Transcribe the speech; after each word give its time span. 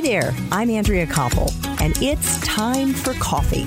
Hi 0.00 0.06
there, 0.06 0.34
I'm 0.50 0.70
Andrea 0.70 1.06
Koppel, 1.06 1.52
and 1.78 1.94
it's 2.02 2.40
time 2.40 2.94
for 2.94 3.12
coffee. 3.12 3.64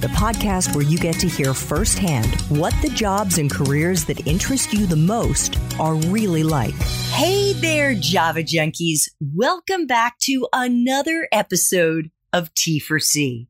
The 0.00 0.08
podcast 0.08 0.74
where 0.74 0.84
you 0.84 0.98
get 0.98 1.14
to 1.20 1.28
hear 1.28 1.54
firsthand 1.54 2.26
what 2.48 2.74
the 2.82 2.88
jobs 2.88 3.38
and 3.38 3.48
careers 3.48 4.04
that 4.06 4.26
interest 4.26 4.72
you 4.72 4.86
the 4.86 4.96
most 4.96 5.56
are 5.78 5.94
really 5.94 6.42
like. 6.42 6.74
Hey 7.12 7.52
there, 7.52 7.94
Java 7.94 8.42
Junkies. 8.42 9.10
Welcome 9.32 9.86
back 9.86 10.18
to 10.22 10.48
another 10.52 11.28
episode 11.30 12.10
of 12.32 12.52
T 12.54 12.80
for 12.80 12.98
C. 12.98 13.46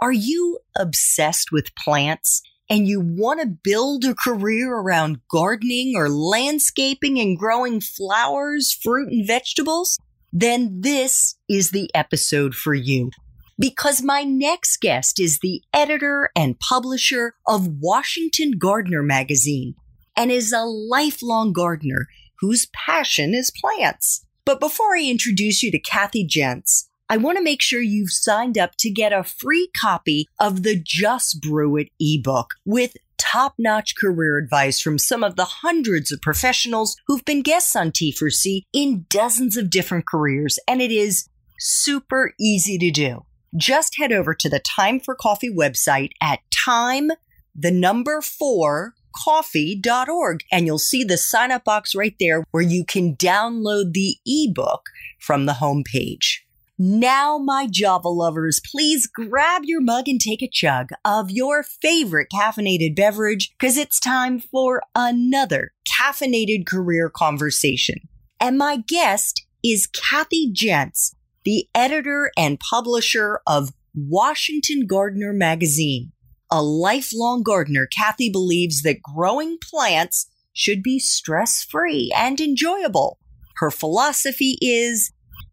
Are 0.00 0.10
you 0.10 0.60
obsessed 0.74 1.52
with 1.52 1.74
plants 1.74 2.40
and 2.70 2.88
you 2.88 2.98
want 2.98 3.42
to 3.42 3.46
build 3.46 4.06
a 4.06 4.14
career 4.14 4.72
around 4.74 5.20
gardening 5.30 5.96
or 5.96 6.08
landscaping 6.08 7.20
and 7.20 7.38
growing 7.38 7.82
flowers, 7.82 8.72
fruit, 8.72 9.12
and 9.12 9.26
vegetables? 9.26 9.98
Then 10.32 10.80
this 10.80 11.36
is 11.48 11.70
the 11.70 11.90
episode 11.94 12.54
for 12.54 12.74
you. 12.74 13.10
Because 13.58 14.02
my 14.02 14.22
next 14.22 14.80
guest 14.80 15.18
is 15.18 15.40
the 15.40 15.62
editor 15.74 16.30
and 16.36 16.60
publisher 16.60 17.34
of 17.46 17.68
Washington 17.80 18.52
Gardener 18.58 19.02
magazine 19.02 19.74
and 20.16 20.30
is 20.30 20.52
a 20.52 20.60
lifelong 20.60 21.52
gardener 21.52 22.06
whose 22.40 22.66
passion 22.66 23.34
is 23.34 23.50
plants. 23.50 24.24
But 24.44 24.60
before 24.60 24.96
I 24.96 25.02
introduce 25.02 25.62
you 25.62 25.72
to 25.72 25.80
Kathy 25.80 26.24
Jentz, 26.24 26.88
I 27.10 27.16
want 27.16 27.38
to 27.38 27.44
make 27.44 27.62
sure 27.62 27.80
you've 27.80 28.12
signed 28.12 28.58
up 28.58 28.72
to 28.78 28.90
get 28.90 29.12
a 29.12 29.24
free 29.24 29.70
copy 29.80 30.26
of 30.38 30.62
the 30.62 30.78
Just 30.80 31.40
Brew 31.40 31.76
It 31.76 31.88
ebook 31.98 32.50
with 32.66 32.96
top 33.32 33.54
notch 33.58 33.94
career 33.96 34.38
advice 34.38 34.80
from 34.80 34.98
some 34.98 35.22
of 35.22 35.36
the 35.36 35.44
hundreds 35.44 36.10
of 36.10 36.20
professionals 36.20 36.96
who've 37.06 37.24
been 37.24 37.42
guests 37.42 37.76
on 37.76 37.90
T4C 37.90 38.62
in 38.72 39.06
dozens 39.08 39.56
of 39.56 39.70
different 39.70 40.06
careers. 40.06 40.58
And 40.66 40.80
it 40.80 40.90
is 40.90 41.28
super 41.58 42.32
easy 42.40 42.78
to 42.78 42.90
do. 42.90 43.24
Just 43.56 43.98
head 43.98 44.12
over 44.12 44.34
to 44.34 44.48
the 44.48 44.60
Time 44.60 45.00
for 45.00 45.14
Coffee 45.14 45.52
website 45.52 46.10
at 46.22 46.40
time, 46.66 47.10
the 47.54 47.70
number 47.70 48.20
four, 48.20 48.94
coffee.org 49.24 50.40
and 50.52 50.66
you'll 50.66 50.78
see 50.78 51.02
the 51.02 51.16
sign 51.16 51.50
up 51.50 51.64
box 51.64 51.94
right 51.94 52.14
there 52.20 52.44
where 52.50 52.62
you 52.62 52.84
can 52.84 53.16
download 53.16 53.92
the 53.92 54.16
ebook 54.26 54.82
from 55.18 55.46
the 55.46 55.54
homepage. 55.54 56.40
Now, 56.80 57.38
my 57.38 57.66
Java 57.68 58.08
lovers, 58.08 58.60
please 58.64 59.08
grab 59.08 59.62
your 59.64 59.80
mug 59.80 60.06
and 60.06 60.20
take 60.20 60.42
a 60.42 60.48
chug 60.48 60.90
of 61.04 61.28
your 61.28 61.64
favorite 61.64 62.28
caffeinated 62.32 62.94
beverage 62.94 63.52
because 63.58 63.76
it's 63.76 63.98
time 63.98 64.38
for 64.38 64.82
another 64.94 65.72
caffeinated 65.88 66.68
career 66.68 67.10
conversation. 67.10 67.96
And 68.38 68.56
my 68.56 68.76
guest 68.76 69.44
is 69.64 69.88
Kathy 69.88 70.52
Jentz, 70.52 71.16
the 71.42 71.66
editor 71.74 72.30
and 72.36 72.60
publisher 72.60 73.40
of 73.44 73.72
Washington 73.92 74.86
Gardener 74.86 75.32
magazine. 75.32 76.12
A 76.48 76.62
lifelong 76.62 77.42
gardener, 77.42 77.88
Kathy 77.88 78.30
believes 78.30 78.82
that 78.82 79.02
growing 79.02 79.58
plants 79.68 80.26
should 80.52 80.84
be 80.84 81.00
stress 81.00 81.64
free 81.64 82.12
and 82.16 82.40
enjoyable. 82.40 83.18
Her 83.56 83.72
philosophy 83.72 84.56
is 84.60 85.10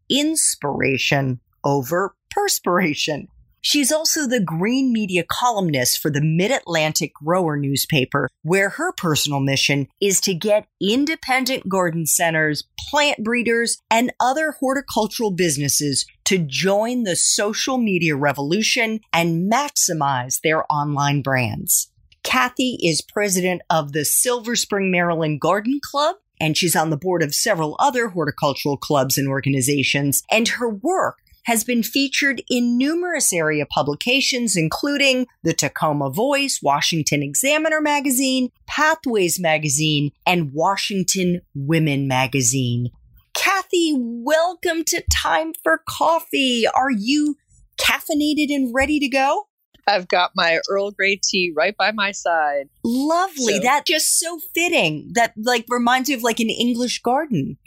inspiration 0.09 1.39
over 1.63 2.15
perspiration. 2.31 3.27
She's 3.61 3.91
also 3.91 4.27
the 4.27 4.39
green 4.39 4.93
media 4.93 5.23
columnist 5.27 5.97
for 5.97 6.11
the 6.11 6.21
Mid 6.21 6.51
Atlantic 6.51 7.15
Grower 7.15 7.57
newspaper, 7.57 8.29
where 8.43 8.69
her 8.69 8.91
personal 8.91 9.39
mission 9.39 9.87
is 9.99 10.21
to 10.21 10.35
get 10.35 10.67
independent 10.79 11.67
garden 11.67 12.05
centers, 12.05 12.65
plant 12.77 13.23
breeders, 13.23 13.81
and 13.89 14.13
other 14.19 14.51
horticultural 14.59 15.31
businesses 15.31 16.05
to 16.25 16.37
join 16.37 17.03
the 17.03 17.15
social 17.15 17.79
media 17.79 18.15
revolution 18.15 18.99
and 19.11 19.51
maximize 19.51 20.41
their 20.41 20.71
online 20.71 21.23
brands. 21.23 21.91
Kathy 22.21 22.77
is 22.83 23.01
president 23.01 23.63
of 23.71 23.93
the 23.93 24.05
Silver 24.05 24.55
Spring, 24.55 24.91
Maryland 24.91 25.41
Garden 25.41 25.79
Club 25.83 26.17
and 26.39 26.57
she's 26.57 26.75
on 26.75 26.89
the 26.89 26.97
board 26.97 27.23
of 27.23 27.35
several 27.35 27.75
other 27.79 28.09
horticultural 28.09 28.77
clubs 28.77 29.17
and 29.17 29.27
organizations. 29.27 30.23
And 30.31 30.47
her 30.49 30.69
work 30.69 31.17
has 31.45 31.63
been 31.63 31.83
featured 31.83 32.41
in 32.49 32.77
numerous 32.77 33.31
area 33.31 33.65
publications, 33.65 34.55
including 34.55 35.27
the 35.43 35.53
Takoma 35.53 36.13
Voice, 36.13 36.59
Washington 36.61 37.21
Examiner 37.21 37.81
magazine, 37.81 38.49
Pathways 38.67 39.39
magazine, 39.39 40.11
and 40.25 40.51
Washington 40.53 41.41
Women 41.53 42.07
magazine. 42.07 42.89
Kathy, 43.35 43.93
welcome 43.95 44.83
to 44.85 45.03
Time 45.13 45.53
for 45.61 45.81
Coffee. 45.87 46.65
Are 46.67 46.91
you 46.91 47.35
caffeinated 47.77 48.49
and 48.49 48.73
ready 48.73 48.99
to 48.99 49.07
go? 49.07 49.47
I've 49.87 50.07
got 50.07 50.31
my 50.35 50.59
Earl 50.69 50.91
Grey 50.91 51.19
tea 51.21 51.53
right 51.55 51.75
by 51.77 51.91
my 51.91 52.11
side. 52.11 52.69
Lovely. 52.83 53.55
So. 53.55 53.59
That 53.59 53.85
just 53.85 54.19
so 54.19 54.39
fitting. 54.53 55.11
That 55.13 55.33
like 55.37 55.65
reminds 55.69 56.09
me 56.09 56.15
of 56.15 56.23
like 56.23 56.39
an 56.39 56.49
English 56.49 57.01
garden. 57.01 57.57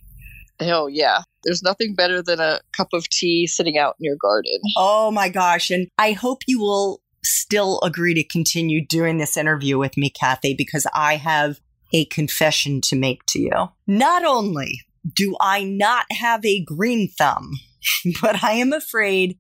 Oh 0.60 0.86
yeah. 0.88 1.22
There's 1.44 1.62
nothing 1.62 1.94
better 1.94 2.22
than 2.22 2.40
a 2.40 2.60
cup 2.76 2.88
of 2.92 3.08
tea 3.08 3.46
sitting 3.46 3.78
out 3.78 3.96
in 4.00 4.04
your 4.04 4.16
garden. 4.20 4.60
Oh 4.76 5.10
my 5.10 5.28
gosh. 5.28 5.70
And 5.70 5.88
I 5.98 6.12
hope 6.12 6.42
you 6.46 6.58
will 6.58 7.00
still 7.22 7.80
agree 7.82 8.14
to 8.14 8.24
continue 8.24 8.84
doing 8.84 9.18
this 9.18 9.36
interview 9.36 9.78
with 9.78 9.96
me, 9.96 10.10
Kathy, 10.10 10.54
because 10.56 10.86
I 10.94 11.16
have 11.16 11.60
a 11.92 12.04
confession 12.06 12.80
to 12.82 12.96
make 12.96 13.24
to 13.28 13.38
you. 13.38 13.68
Not 13.86 14.24
only 14.24 14.80
do 15.14 15.36
I 15.40 15.62
not 15.62 16.06
have 16.10 16.44
a 16.44 16.64
green 16.64 17.08
thumb, 17.08 17.52
but 18.20 18.42
I 18.42 18.52
am 18.52 18.72
afraid 18.72 19.38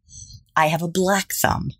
I 0.56 0.66
have 0.66 0.82
a 0.82 0.88
black 0.88 1.32
thumb 1.32 1.70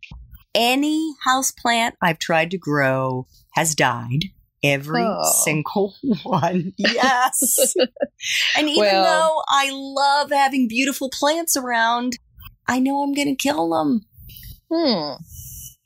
any 0.58 1.14
house 1.24 1.52
plant 1.52 1.94
I've 2.02 2.18
tried 2.18 2.50
to 2.50 2.58
grow 2.58 3.26
has 3.52 3.74
died. 3.74 4.24
Every 4.62 5.04
oh. 5.04 5.22
single 5.44 5.94
one. 6.24 6.72
Yes. 6.76 7.74
and 8.56 8.68
even 8.68 8.82
well, 8.82 9.04
though 9.04 9.42
I 9.48 9.70
love 9.72 10.30
having 10.32 10.66
beautiful 10.66 11.10
plants 11.10 11.56
around, 11.56 12.18
I 12.66 12.80
know 12.80 13.02
I'm 13.02 13.14
going 13.14 13.34
to 13.34 13.40
kill 13.40 13.70
them. 13.70 14.00
Hmm. 14.70 15.22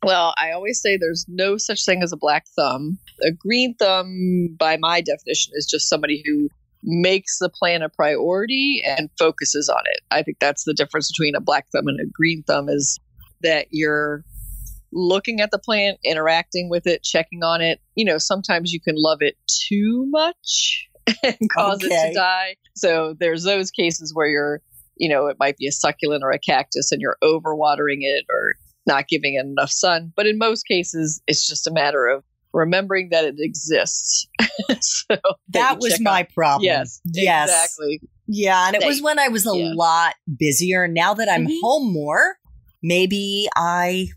Well, 0.03 0.35
I 0.41 0.51
always 0.53 0.81
say 0.81 0.97
there's 0.97 1.27
no 1.29 1.59
such 1.59 1.85
thing 1.85 2.03
as 2.03 2.13
a 2.13 2.17
black 2.17 2.47
thumb. 2.57 2.99
A 3.23 3.31
green 3.31 3.75
thumb, 3.75 4.57
by 4.59 4.79
my 4.79 5.01
definition, 5.01 5.53
is 5.55 5.67
just 5.71 5.89
somebody 5.89 6.23
who 6.27 6.49
makes 6.83 7.39
the 7.39 7.49
plan 7.49 7.83
a 7.83 7.89
priority 7.89 8.83
and 8.85 9.11
focuses 9.19 9.69
on 9.69 9.83
it. 9.85 10.01
I 10.11 10.23
think 10.23 10.39
that's 10.41 10.65
the 10.65 10.75
difference 10.75 11.13
between 11.13 11.37
a 11.37 11.41
black 11.41 11.67
thumb 11.71 11.87
and 11.87 12.01
a 12.01 12.11
green 12.13 12.43
thumb 12.43 12.69
is 12.69 12.99
that 13.43 13.67
you're 13.71 14.25
looking 14.93 15.41
at 15.41 15.51
the 15.51 15.59
plant, 15.59 15.99
interacting 16.05 16.69
with 16.69 16.87
it, 16.87 17.03
checking 17.03 17.43
on 17.43 17.61
it. 17.61 17.81
You 17.95 18.05
know, 18.05 18.19
sometimes 18.19 18.73
you 18.73 18.81
can 18.81 18.95
love 18.97 19.19
it 19.21 19.37
too 19.69 20.07
much 20.11 20.89
and 21.23 21.37
cause 21.55 21.83
okay. 21.83 21.95
it 21.95 22.09
to 22.09 22.15
die. 22.15 22.57
So 22.77 23.15
there's 23.19 23.45
those 23.45 23.71
cases 23.71 24.13
where 24.15 24.27
you're, 24.27 24.61
you 24.97 25.09
know, 25.09 25.27
it 25.27 25.37
might 25.39 25.57
be 25.57 25.67
a 25.67 25.73
succulent 25.73 26.23
or 26.23 26.31
a 26.31 26.39
cactus 26.39 26.93
and 26.93 27.01
you're 27.01 27.17
overwatering 27.23 28.01
it 28.01 28.25
or 28.31 28.55
not 28.87 29.09
giving 29.09 29.35
it 29.35 29.45
enough 29.47 29.71
sun. 29.71 30.13
But 30.15 30.27
in 30.27 30.39
most 30.39 30.67
cases, 30.67 31.23
it's 31.27 31.47
just 31.47 31.67
a 31.67 31.73
matter 31.73 32.07
of 32.07 32.25
remembering 32.53 33.09
that 33.11 33.25
it 33.25 33.37
exists. 33.39 34.27
so 34.81 35.17
that, 35.49 35.79
was 35.81 36.01
my 36.01 36.27
problem. 36.35 36.65
Yes, 36.65 37.01
yes, 37.05 37.49
exactly. 37.49 38.01
Yeah, 38.27 38.67
and 38.67 38.77
it 38.77 38.85
was 38.85 39.03
when 39.03 39.19
I 39.19 39.29
was 39.29 39.47
a 39.47 39.57
yeah. 39.57 39.73
lot 39.75 40.15
busier. 40.39 40.89
Now 40.89 41.15
that 41.15 41.29
I'm 41.29 41.47
mm-hmm. 41.47 41.57
home 41.63 41.93
more, 41.93 42.37
maybe 42.83 43.49
I 43.57 44.09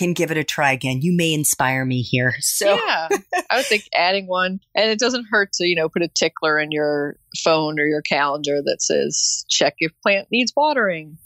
can 0.00 0.14
give 0.14 0.30
it 0.30 0.38
a 0.38 0.44
try 0.44 0.72
again. 0.72 1.02
You 1.02 1.14
may 1.14 1.34
inspire 1.34 1.84
me 1.84 2.00
here. 2.02 2.34
So 2.40 2.74
yeah, 2.74 3.08
I 3.50 3.56
would 3.56 3.66
think 3.66 3.84
adding 3.94 4.26
one, 4.26 4.60
and 4.74 4.90
it 4.90 4.98
doesn't 4.98 5.26
hurt 5.30 5.52
to 5.54 5.66
you 5.66 5.76
know 5.76 5.88
put 5.88 6.02
a 6.02 6.08
tickler 6.08 6.58
in 6.58 6.70
your 6.72 7.16
phone 7.44 7.78
or 7.78 7.86
your 7.86 8.02
calendar 8.02 8.60
that 8.64 8.78
says 8.80 9.44
check 9.48 9.74
if 9.78 9.92
plant 10.02 10.28
needs 10.32 10.52
watering. 10.56 11.18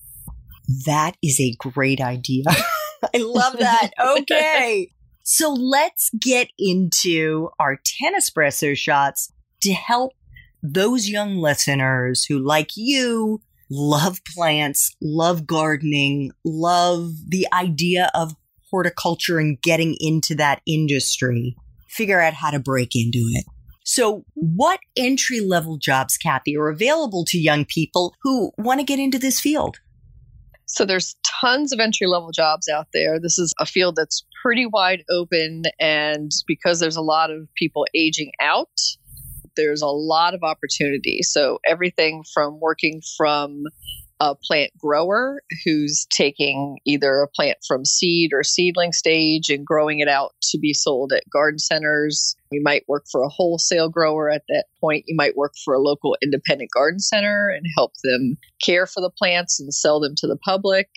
That 0.86 1.16
is 1.22 1.40
a 1.40 1.54
great 1.58 2.00
idea. 2.00 2.44
I 3.14 3.18
love 3.18 3.58
that. 3.58 3.90
Okay. 4.20 4.90
So 5.22 5.52
let's 5.52 6.10
get 6.20 6.48
into 6.58 7.48
our 7.58 7.78
10 8.02 8.14
espresso 8.14 8.76
shots 8.76 9.32
to 9.62 9.72
help 9.72 10.12
those 10.62 11.08
young 11.08 11.36
listeners 11.36 12.24
who, 12.24 12.38
like 12.38 12.70
you, 12.76 13.40
love 13.70 14.20
plants, 14.34 14.94
love 15.00 15.46
gardening, 15.46 16.32
love 16.44 17.12
the 17.28 17.46
idea 17.52 18.10
of 18.14 18.34
horticulture 18.74 19.38
and 19.38 19.62
getting 19.62 19.94
into 20.00 20.34
that 20.34 20.60
industry, 20.66 21.54
figure 21.88 22.20
out 22.20 22.34
how 22.34 22.50
to 22.50 22.58
break 22.58 22.96
into 22.96 23.20
it. 23.32 23.44
So, 23.84 24.24
what 24.34 24.80
entry 24.96 25.38
level 25.38 25.76
jobs, 25.76 26.16
Kathy, 26.16 26.56
are 26.56 26.68
available 26.68 27.24
to 27.28 27.38
young 27.38 27.64
people 27.64 28.16
who 28.22 28.50
want 28.58 28.80
to 28.80 28.84
get 28.84 28.98
into 28.98 29.16
this 29.16 29.38
field? 29.38 29.76
So, 30.66 30.84
there's 30.84 31.14
tons 31.40 31.72
of 31.72 31.78
entry 31.78 32.08
level 32.08 32.32
jobs 32.32 32.68
out 32.68 32.88
there. 32.92 33.20
This 33.20 33.38
is 33.38 33.54
a 33.60 33.66
field 33.66 33.94
that's 33.94 34.26
pretty 34.42 34.66
wide 34.66 35.04
open. 35.08 35.62
And 35.78 36.32
because 36.48 36.80
there's 36.80 36.96
a 36.96 37.02
lot 37.02 37.30
of 37.30 37.46
people 37.54 37.86
aging 37.94 38.32
out, 38.40 38.76
there's 39.56 39.82
a 39.82 39.86
lot 39.86 40.34
of 40.34 40.42
opportunity. 40.42 41.22
So, 41.22 41.58
everything 41.64 42.24
from 42.34 42.58
working 42.58 43.02
from 43.16 43.62
a 44.20 44.34
plant 44.34 44.70
grower 44.78 45.42
who's 45.64 46.06
taking 46.10 46.78
either 46.84 47.20
a 47.20 47.28
plant 47.28 47.58
from 47.66 47.84
seed 47.84 48.30
or 48.32 48.42
seedling 48.42 48.92
stage 48.92 49.50
and 49.50 49.66
growing 49.66 49.98
it 49.98 50.08
out 50.08 50.34
to 50.42 50.58
be 50.58 50.72
sold 50.72 51.12
at 51.12 51.28
garden 51.28 51.58
centers. 51.58 52.36
You 52.54 52.62
might 52.62 52.84
work 52.88 53.04
for 53.10 53.22
a 53.22 53.28
wholesale 53.28 53.88
grower 53.88 54.30
at 54.30 54.44
that 54.48 54.66
point. 54.80 55.04
You 55.08 55.16
might 55.16 55.36
work 55.36 55.54
for 55.64 55.74
a 55.74 55.80
local 55.80 56.16
independent 56.22 56.70
garden 56.70 57.00
center 57.00 57.48
and 57.48 57.66
help 57.76 57.92
them 58.04 58.36
care 58.64 58.86
for 58.86 59.00
the 59.00 59.10
plants 59.10 59.58
and 59.60 59.74
sell 59.74 59.98
them 59.98 60.14
to 60.18 60.26
the 60.26 60.36
public. 60.36 60.88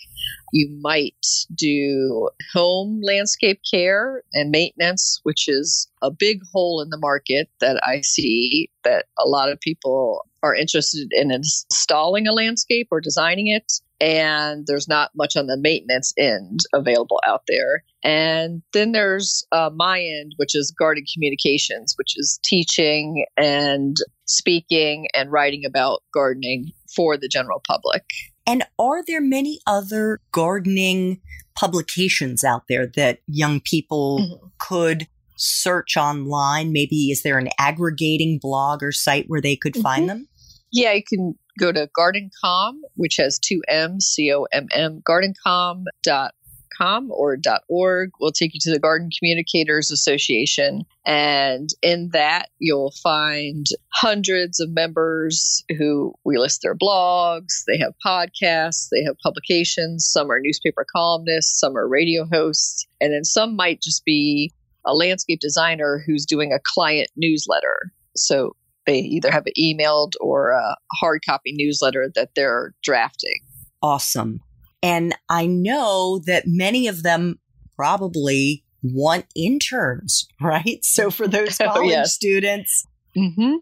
You 0.54 0.70
might 0.82 1.26
do 1.56 2.30
home 2.54 3.02
landscape 3.04 3.60
care 3.72 4.24
and 4.34 4.52
maintenance, 4.52 5.20
which 5.24 5.48
is 5.48 5.88
a 6.02 6.12
big 6.12 6.42
hole 6.54 6.82
in 6.82 6.90
the 6.90 7.00
market 7.00 7.50
that 7.60 7.82
I 7.84 8.02
see 8.02 8.70
that 8.84 9.06
a 9.18 9.28
lot 9.28 9.52
of 9.52 9.60
people 9.60 10.28
are 10.44 10.54
interested 10.54 11.08
in 11.12 11.32
installing 11.32 12.28
a 12.28 12.34
landscape 12.34 12.88
or 12.92 13.02
designing 13.02 13.48
it. 13.48 13.74
And 14.00 14.66
there's 14.68 14.88
not 14.88 15.12
much 15.16 15.36
on 15.36 15.48
the 15.48 15.58
maintenance 15.58 16.14
end 16.18 16.60
available 16.74 17.20
out 17.26 17.42
there. 17.48 17.84
And 18.08 18.62
then 18.72 18.94
there's 18.94 19.46
uh, 19.52 19.70
my 19.76 20.00
end, 20.00 20.32
which 20.38 20.56
is 20.56 20.72
garden 20.72 21.04
communications, 21.14 21.94
which 21.98 22.14
is 22.16 22.40
teaching 22.42 23.26
and 23.36 23.98
speaking 24.24 25.08
and 25.14 25.30
writing 25.30 25.66
about 25.66 26.04
gardening 26.14 26.72
for 26.96 27.18
the 27.18 27.28
general 27.28 27.62
public. 27.68 28.04
And 28.46 28.64
are 28.80 29.04
there 29.06 29.20
many 29.20 29.60
other 29.68 30.22
gardening 30.32 31.20
publications 31.54 32.46
out 32.46 32.64
there 32.70 32.88
that 32.96 33.20
young 33.28 33.60
people 33.60 34.20
mm-hmm. 34.22 34.48
could 34.58 35.10
search 35.36 35.98
online? 35.98 36.72
Maybe 36.72 37.12
is 37.12 37.24
there 37.24 37.38
an 37.38 37.50
aggregating 37.60 38.40
blog 38.42 38.84
or 38.84 38.94
site 38.94 39.26
where 39.28 39.42
they 39.42 39.58
could 39.58 39.74
mm-hmm. 39.74 39.82
find 39.82 40.10
them? 40.10 40.30
Yeah, 40.72 40.94
you 40.94 41.04
can 41.04 41.36
go 41.60 41.74
to 41.74 41.90
GardenComm, 41.98 42.76
which 42.96 43.18
has 43.18 43.38
two 43.38 43.62
M's, 43.68 44.06
C 44.06 44.32
O 44.34 44.48
M 44.54 44.68
M, 44.74 45.02
gardencomm 45.06 45.84
dot 46.04 46.36
com 46.78 47.12
or 47.12 47.38
.org 47.68 48.12
will 48.20 48.32
take 48.32 48.54
you 48.54 48.60
to 48.62 48.72
the 48.72 48.80
Garden 48.80 49.10
Communicators 49.18 49.92
Association. 49.92 50.84
And 51.06 51.70
in 51.82 52.10
that, 52.14 52.50
you'll 52.60 52.94
find 53.04 53.66
hundreds 53.94 54.60
of 54.60 54.70
members 54.70 55.64
who 55.78 56.14
we 56.24 56.38
list 56.38 56.62
their 56.62 56.76
blogs, 56.76 57.64
they 57.68 57.78
have 57.78 57.94
podcasts, 58.06 58.88
they 58.92 59.04
have 59.04 59.16
publications. 59.24 60.06
Some 60.06 60.30
are 60.32 60.40
newspaper 60.40 60.86
columnists, 60.96 61.60
some 61.60 61.76
are 61.78 61.88
radio 61.88 62.26
hosts, 62.32 62.86
and 63.02 63.14
then 63.14 63.24
some 63.24 63.56
might 63.56 63.82
just 63.82 64.06
be 64.06 64.54
a 64.86 64.94
landscape 64.94 65.40
designer 65.40 66.04
who's 66.06 66.26
doing 66.26 66.54
a 66.54 66.60
client 66.64 67.10
newsletter. 67.16 67.92
So 68.16 68.56
they 68.86 69.00
either 69.00 69.30
have 69.32 69.46
an 69.46 69.54
emailed 69.60 70.14
or 70.22 70.52
a 70.52 70.76
hard 70.94 71.22
copy 71.28 71.54
newsletter 71.54 72.10
that 72.16 72.30
they're 72.36 72.74
drafting. 72.84 73.40
Awesome. 73.82 74.42
And 74.88 75.16
I 75.28 75.48
know 75.48 76.22
that 76.28 76.44
many 76.48 76.88
of 76.88 77.04
them 77.04 77.40
probably 77.76 78.64
want 78.82 79.26
interns, 79.36 80.28
right? 80.42 80.80
So 80.84 81.12
for 81.12 81.28
those 81.28 81.58
college 81.62 81.78
oh, 81.78 81.84
yes. 81.84 82.14
students, 82.14 82.88
mm-hmm. 83.16 83.56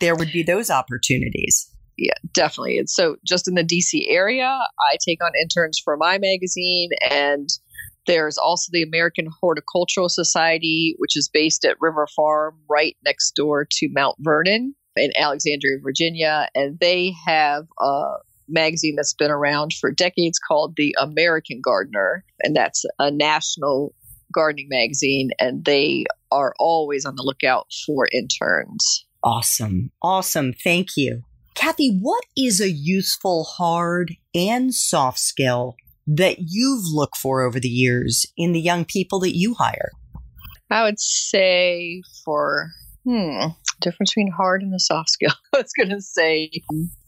there 0.00 0.16
would 0.16 0.32
be 0.32 0.42
those 0.42 0.70
opportunities. 0.70 1.70
Yeah, 1.96 2.14
definitely. 2.32 2.78
And 2.78 2.90
so 2.90 3.16
just 3.24 3.46
in 3.46 3.54
the 3.54 3.62
DC 3.62 4.06
area, 4.08 4.46
I 4.48 4.96
take 5.06 5.22
on 5.22 5.30
interns 5.40 5.80
for 5.82 5.96
my 5.96 6.18
magazine 6.18 6.90
and 7.08 7.48
there's 8.06 8.36
also 8.36 8.68
the 8.70 8.82
American 8.82 9.28
Horticultural 9.40 10.08
Society, 10.08 10.94
which 10.98 11.16
is 11.16 11.30
based 11.32 11.64
at 11.64 11.76
River 11.80 12.06
Farm 12.14 12.58
right 12.68 12.96
next 13.04 13.32
door 13.32 13.66
to 13.70 13.88
Mount 13.92 14.16
Vernon 14.20 14.74
in 14.96 15.10
Alexandria, 15.16 15.78
Virginia. 15.82 16.48
And 16.54 16.78
they 16.80 17.14
have 17.26 17.66
a 17.80 18.16
magazine 18.48 18.94
that's 18.96 19.14
been 19.14 19.30
around 19.30 19.72
for 19.74 19.90
decades 19.90 20.38
called 20.38 20.74
The 20.76 20.94
American 20.98 21.60
Gardener. 21.62 22.24
And 22.40 22.54
that's 22.54 22.84
a 22.98 23.10
national 23.10 23.94
gardening 24.32 24.68
magazine. 24.68 25.30
And 25.38 25.64
they 25.64 26.04
are 26.30 26.54
always 26.58 27.04
on 27.04 27.16
the 27.16 27.22
lookout 27.22 27.66
for 27.86 28.08
interns. 28.12 29.06
Awesome. 29.22 29.90
Awesome. 30.02 30.52
Thank 30.52 30.90
you. 30.96 31.22
Kathy, 31.54 31.96
what 32.00 32.24
is 32.36 32.60
a 32.60 32.70
useful 32.70 33.44
hard 33.44 34.14
and 34.34 34.74
soft 34.74 35.20
skill 35.20 35.76
that 36.06 36.36
you've 36.40 36.84
looked 36.92 37.16
for 37.16 37.42
over 37.42 37.60
the 37.60 37.68
years 37.68 38.26
in 38.36 38.52
the 38.52 38.60
young 38.60 38.84
people 38.84 39.20
that 39.20 39.36
you 39.36 39.54
hire? 39.54 39.90
I 40.70 40.82
would 40.82 40.98
say 40.98 42.02
for 42.24 42.70
hmm, 43.04 43.46
difference 43.80 44.10
between 44.10 44.30
hard 44.30 44.62
and 44.62 44.74
a 44.74 44.78
soft 44.78 45.10
skill. 45.10 45.32
I 45.54 45.58
was 45.58 45.72
going 45.72 45.90
to 45.90 46.00
say 46.00 46.50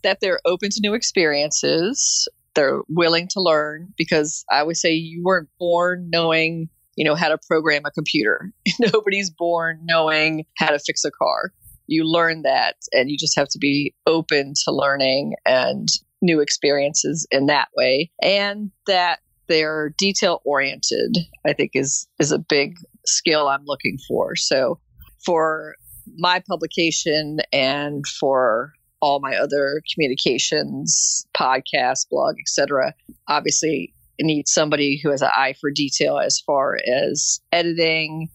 that 0.03 0.19
they're 0.21 0.41
open 0.45 0.71
to 0.71 0.81
new 0.81 0.95
experiences. 0.95 2.29
They're 2.55 2.81
willing 2.89 3.29
to 3.29 3.41
learn 3.41 3.93
because 3.97 4.45
I 4.51 4.63
would 4.63 4.77
say 4.77 4.93
you 4.93 5.23
weren't 5.23 5.49
born 5.59 6.09
knowing, 6.11 6.69
you 6.97 7.05
know, 7.05 7.15
how 7.15 7.29
to 7.29 7.39
program 7.49 7.83
a 7.85 7.91
computer. 7.91 8.53
Nobody's 8.81 9.31
born 9.31 9.81
knowing 9.85 10.47
how 10.57 10.69
to 10.69 10.79
fix 10.79 11.05
a 11.05 11.11
car. 11.11 11.53
You 11.87 12.05
learn 12.05 12.43
that 12.43 12.77
and 12.93 13.11
you 13.11 13.17
just 13.19 13.37
have 13.39 13.49
to 13.51 13.59
be 13.59 13.95
open 14.07 14.55
to 14.65 14.73
learning 14.73 15.35
and 15.45 15.89
new 16.23 16.41
experiences 16.41 17.27
in 17.31 17.47
that 17.47 17.69
way 17.77 18.11
and 18.23 18.71
that 18.87 19.21
they're 19.49 19.95
detail 19.99 20.41
oriented 20.45 21.17
i 21.47 21.53
think 21.53 21.73
is 21.75 22.07
is 22.19 22.33
a 22.33 22.39
big 22.39 22.75
skill 23.05 23.49
i'm 23.49 23.65
looking 23.65 23.99
for 24.09 24.35
so 24.35 24.81
for 25.25 25.77
my 26.17 26.43
publication 26.49 27.39
and 27.53 28.07
for 28.07 28.73
all 29.01 29.21
my 29.21 29.37
other 29.37 29.83
communications 29.93 31.27
podcast 31.37 32.09
blog 32.11 32.37
etc 32.41 32.95
obviously 33.29 33.93
I 34.21 34.25
need 34.25 34.49
somebody 34.49 34.99
who 35.03 35.11
has 35.11 35.21
an 35.21 35.31
eye 35.37 35.55
for 35.61 35.71
detail 35.71 36.19
as 36.19 36.41
far 36.41 36.79
as 36.87 37.41
editing 37.53 38.31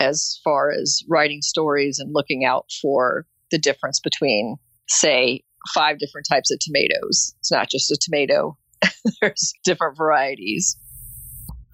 as 0.00 0.40
far 0.42 0.70
as 0.70 1.02
writing 1.08 1.42
stories 1.42 1.98
and 1.98 2.12
looking 2.12 2.44
out 2.44 2.66
for 2.80 3.26
the 3.50 3.58
difference 3.58 4.00
between 4.00 4.56
say 4.88 5.42
five 5.74 5.98
different 5.98 6.26
types 6.28 6.50
of 6.50 6.58
tomatoes. 6.58 7.34
It's 7.38 7.52
not 7.52 7.70
just 7.70 7.90
a 7.90 7.96
tomato. 7.96 8.58
There's 9.20 9.52
different 9.64 9.96
varieties. 9.96 10.76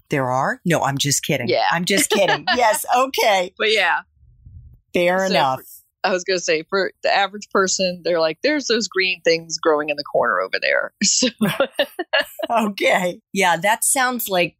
There 0.09 0.29
are? 0.29 0.59
No, 0.65 0.81
I'm 0.81 0.97
just 0.97 1.23
kidding. 1.23 1.49
Yeah. 1.49 1.67
I'm 1.71 1.85
just 1.85 2.09
kidding. 2.09 2.45
yes. 2.55 2.85
Okay. 2.95 3.53
But 3.57 3.71
yeah. 3.71 4.01
Fair 4.93 5.19
so 5.19 5.25
enough. 5.25 5.59
For, 5.59 5.65
I 6.03 6.11
was 6.11 6.23
going 6.23 6.39
to 6.39 6.43
say 6.43 6.63
for 6.69 6.91
the 7.03 7.13
average 7.13 7.49
person, 7.51 8.01
they're 8.03 8.19
like, 8.19 8.39
there's 8.41 8.67
those 8.67 8.87
green 8.87 9.21
things 9.21 9.57
growing 9.57 9.89
in 9.89 9.97
the 9.97 10.03
corner 10.03 10.39
over 10.39 10.57
there. 10.61 10.93
So. 11.03 11.27
okay. 12.49 13.19
Yeah. 13.33 13.57
That 13.57 13.83
sounds 13.83 14.29
like 14.29 14.55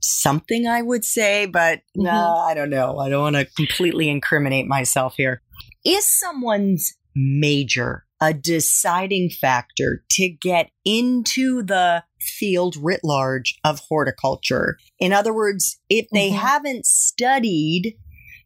something 0.00 0.66
I 0.66 0.82
would 0.82 1.04
say, 1.04 1.46
but 1.46 1.78
mm-hmm. 1.78 2.04
no, 2.04 2.36
I 2.36 2.54
don't 2.54 2.70
know. 2.70 2.98
I 2.98 3.08
don't 3.08 3.22
want 3.22 3.36
to 3.36 3.44
completely 3.44 4.08
incriminate 4.08 4.66
myself 4.66 5.14
here. 5.16 5.42
Is 5.84 6.06
someone's 6.06 6.94
major 7.16 8.04
a 8.20 8.34
deciding 8.34 9.30
factor 9.30 10.04
to 10.10 10.28
get 10.28 10.70
into 10.84 11.62
the 11.62 12.02
field 12.20 12.76
writ 12.76 13.00
large 13.04 13.58
of 13.64 13.80
horticulture. 13.88 14.76
In 14.98 15.12
other 15.12 15.32
words, 15.32 15.80
if 15.88 16.06
they 16.12 16.30
mm-hmm. 16.30 16.38
haven't 16.38 16.86
studied 16.86 17.96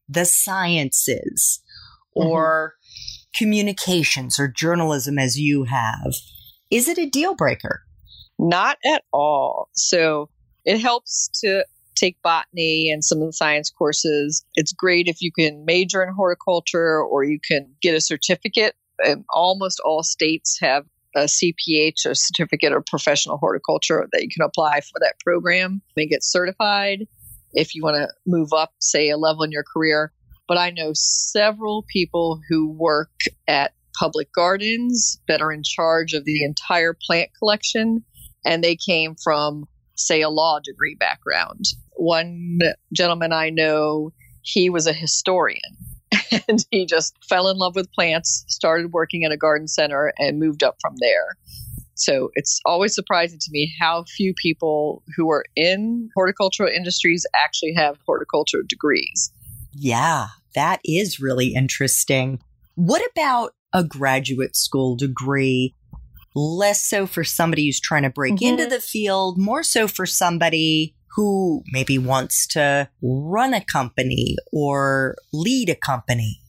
the 0.08 0.24
sciences 0.24 1.60
mm-hmm. 2.16 2.28
or 2.28 2.74
communications 3.36 4.38
or 4.38 4.48
journalism 4.48 5.18
as 5.18 5.38
you 5.38 5.64
have, 5.64 6.14
is 6.70 6.88
it 6.88 6.98
a 6.98 7.08
deal 7.08 7.34
breaker? 7.34 7.82
Not 8.38 8.78
at 8.84 9.04
all. 9.12 9.68
So 9.72 10.28
it 10.64 10.78
helps 10.78 11.28
to 11.42 11.64
take 11.94 12.20
botany 12.22 12.90
and 12.90 13.04
some 13.04 13.20
of 13.20 13.28
the 13.28 13.32
science 13.32 13.70
courses. 13.70 14.44
It's 14.54 14.72
great 14.72 15.08
if 15.08 15.20
you 15.20 15.30
can 15.30 15.64
major 15.64 16.02
in 16.02 16.12
horticulture 16.12 17.00
or 17.02 17.24
you 17.24 17.38
can 17.46 17.74
get 17.80 17.94
a 17.94 18.00
certificate 18.00 18.74
And 19.04 19.24
almost 19.30 19.80
all 19.84 20.02
states 20.02 20.58
have 20.60 20.84
a 21.14 21.24
CPH, 21.24 22.06
a 22.06 22.14
certificate 22.14 22.72
of 22.72 22.86
professional 22.86 23.36
horticulture, 23.36 24.08
that 24.12 24.22
you 24.22 24.28
can 24.28 24.44
apply 24.44 24.80
for 24.80 24.98
that 25.00 25.14
program 25.24 25.82
and 25.96 26.10
get 26.10 26.24
certified 26.24 27.06
if 27.52 27.74
you 27.74 27.82
want 27.82 27.96
to 27.96 28.08
move 28.26 28.52
up, 28.52 28.72
say, 28.80 29.10
a 29.10 29.16
level 29.16 29.42
in 29.42 29.52
your 29.52 29.64
career. 29.64 30.12
But 30.48 30.58
I 30.58 30.70
know 30.70 30.92
several 30.94 31.84
people 31.88 32.40
who 32.48 32.70
work 32.70 33.10
at 33.46 33.72
public 33.98 34.32
gardens 34.32 35.20
that 35.28 35.40
are 35.40 35.52
in 35.52 35.62
charge 35.62 36.12
of 36.12 36.24
the 36.24 36.44
entire 36.44 36.96
plant 37.06 37.30
collection, 37.38 38.04
and 38.44 38.62
they 38.62 38.76
came 38.76 39.14
from, 39.22 39.66
say, 39.96 40.22
a 40.22 40.30
law 40.30 40.58
degree 40.62 40.96
background. 40.98 41.64
One 41.96 42.58
gentleman 42.92 43.32
I 43.32 43.50
know, 43.50 44.12
he 44.42 44.70
was 44.70 44.86
a 44.86 44.92
historian 44.92 45.60
and 46.48 46.64
he 46.70 46.86
just 46.86 47.14
fell 47.28 47.48
in 47.48 47.56
love 47.58 47.74
with 47.74 47.92
plants, 47.92 48.44
started 48.48 48.92
working 48.92 49.24
at 49.24 49.32
a 49.32 49.36
garden 49.36 49.68
center, 49.68 50.12
and 50.18 50.38
moved 50.38 50.62
up 50.62 50.76
from 50.80 50.94
there. 51.00 51.36
So 52.02 52.30
it's 52.34 52.60
always 52.64 52.94
surprising 52.94 53.38
to 53.38 53.50
me 53.50 53.72
how 53.80 54.04
few 54.04 54.34
people 54.34 55.02
who 55.16 55.30
are 55.30 55.44
in 55.56 56.08
horticultural 56.14 56.68
industries 56.68 57.24
actually 57.34 57.74
have 57.74 57.98
horticulture 58.06 58.62
degrees. 58.68 59.32
Yeah, 59.72 60.28
that 60.54 60.80
is 60.84 61.20
really 61.20 61.54
interesting. 61.54 62.40
What 62.74 63.02
about 63.12 63.54
a 63.72 63.84
graduate 63.84 64.56
school 64.56 64.96
degree? 64.96 65.74
less 66.34 66.82
so 66.82 67.06
for 67.06 67.24
somebody 67.24 67.66
who's 67.66 67.80
trying 67.80 68.04
to 68.04 68.10
break 68.10 68.34
mm-hmm. 68.34 68.46
into 68.46 68.66
the 68.66 68.80
field, 68.80 69.38
more 69.38 69.62
so 69.62 69.86
for 69.86 70.06
somebody 70.06 70.94
who 71.14 71.62
maybe 71.72 71.98
wants 71.98 72.46
to 72.46 72.88
run 73.02 73.52
a 73.52 73.64
company 73.64 74.36
or 74.50 75.14
lead 75.32 75.68
a 75.68 75.74
company. 75.74 76.41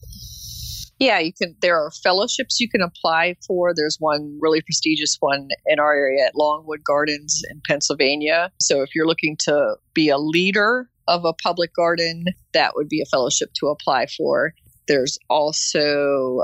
Yeah, 1.04 1.20
you 1.20 1.34
can. 1.34 1.54
There 1.62 1.78
are 1.78 1.92
fellowships 1.92 2.62
you 2.62 2.70
can 2.70 2.82
apply 2.82 3.36
for. 3.46 3.74
There's 3.76 3.98
one 4.00 4.38
really 4.40 4.62
prestigious 4.62 5.18
one 5.20 5.50
in 5.66 5.78
our 5.78 5.94
area 5.94 6.26
at 6.26 6.36
Longwood 6.36 6.82
Gardens 6.82 7.42
in 7.52 7.62
Pennsylvania. 7.68 8.52
So 8.62 8.84
if 8.84 8.96
you're 8.96 9.06
looking 9.06 9.36
to 9.42 9.76
be 9.94 10.08
a 10.08 10.18
leader 10.18 10.90
of 11.10 11.26
a 11.26 11.34
public 11.34 11.76
garden, 11.76 12.24
that 12.54 12.76
would 12.76 12.88
be 12.88 13.02
a 13.02 13.06
fellowship 13.06 13.50
to 13.56 13.68
apply 13.68 14.06
for. 14.18 14.54
There's 14.88 15.18
also 15.30 16.44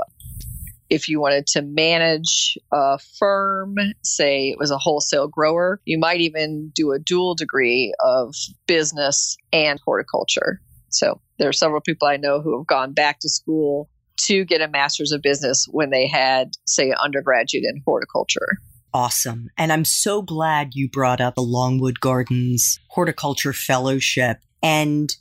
if 0.90 1.08
you 1.08 1.20
wanted 1.20 1.46
to 1.46 1.62
manage 1.62 2.58
a 2.70 2.98
firm, 3.18 3.76
say 4.02 4.50
it 4.50 4.58
was 4.58 4.70
a 4.70 4.76
wholesale 4.76 5.28
grower, 5.28 5.80
you 5.86 5.98
might 5.98 6.20
even 6.20 6.70
do 6.74 6.92
a 6.92 6.98
dual 6.98 7.34
degree 7.34 7.94
of 8.00 8.34
business 8.66 9.38
and 9.54 9.80
horticulture. 9.82 10.60
So 10.90 11.22
there 11.38 11.48
are 11.48 11.54
several 11.54 11.80
people 11.80 12.08
I 12.08 12.18
know 12.18 12.42
who 12.42 12.58
have 12.58 12.66
gone 12.66 12.92
back 12.92 13.20
to 13.20 13.28
school 13.30 13.88
to 14.26 14.44
get 14.44 14.60
a 14.60 14.68
master's 14.68 15.12
of 15.12 15.22
business 15.22 15.66
when 15.70 15.90
they 15.90 16.06
had, 16.06 16.52
say, 16.66 16.90
an 16.90 16.96
undergraduate 17.02 17.64
in 17.64 17.82
horticulture. 17.84 18.58
Awesome. 18.92 19.50
And 19.56 19.72
I'm 19.72 19.84
so 19.84 20.20
glad 20.20 20.74
you 20.74 20.88
brought 20.88 21.20
up 21.20 21.36
the 21.36 21.42
Longwood 21.42 22.00
Gardens 22.00 22.80
Horticulture 22.88 23.52
Fellowship. 23.52 24.38
And 24.62 25.14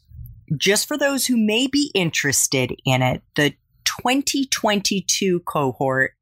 just 0.57 0.87
for 0.87 0.97
those 0.97 1.27
who 1.27 1.37
may 1.37 1.67
be 1.67 1.91
interested 1.93 2.75
in 2.85 3.01
it, 3.01 3.21
the 3.35 3.53
2022 3.85 5.41
cohort, 5.41 6.13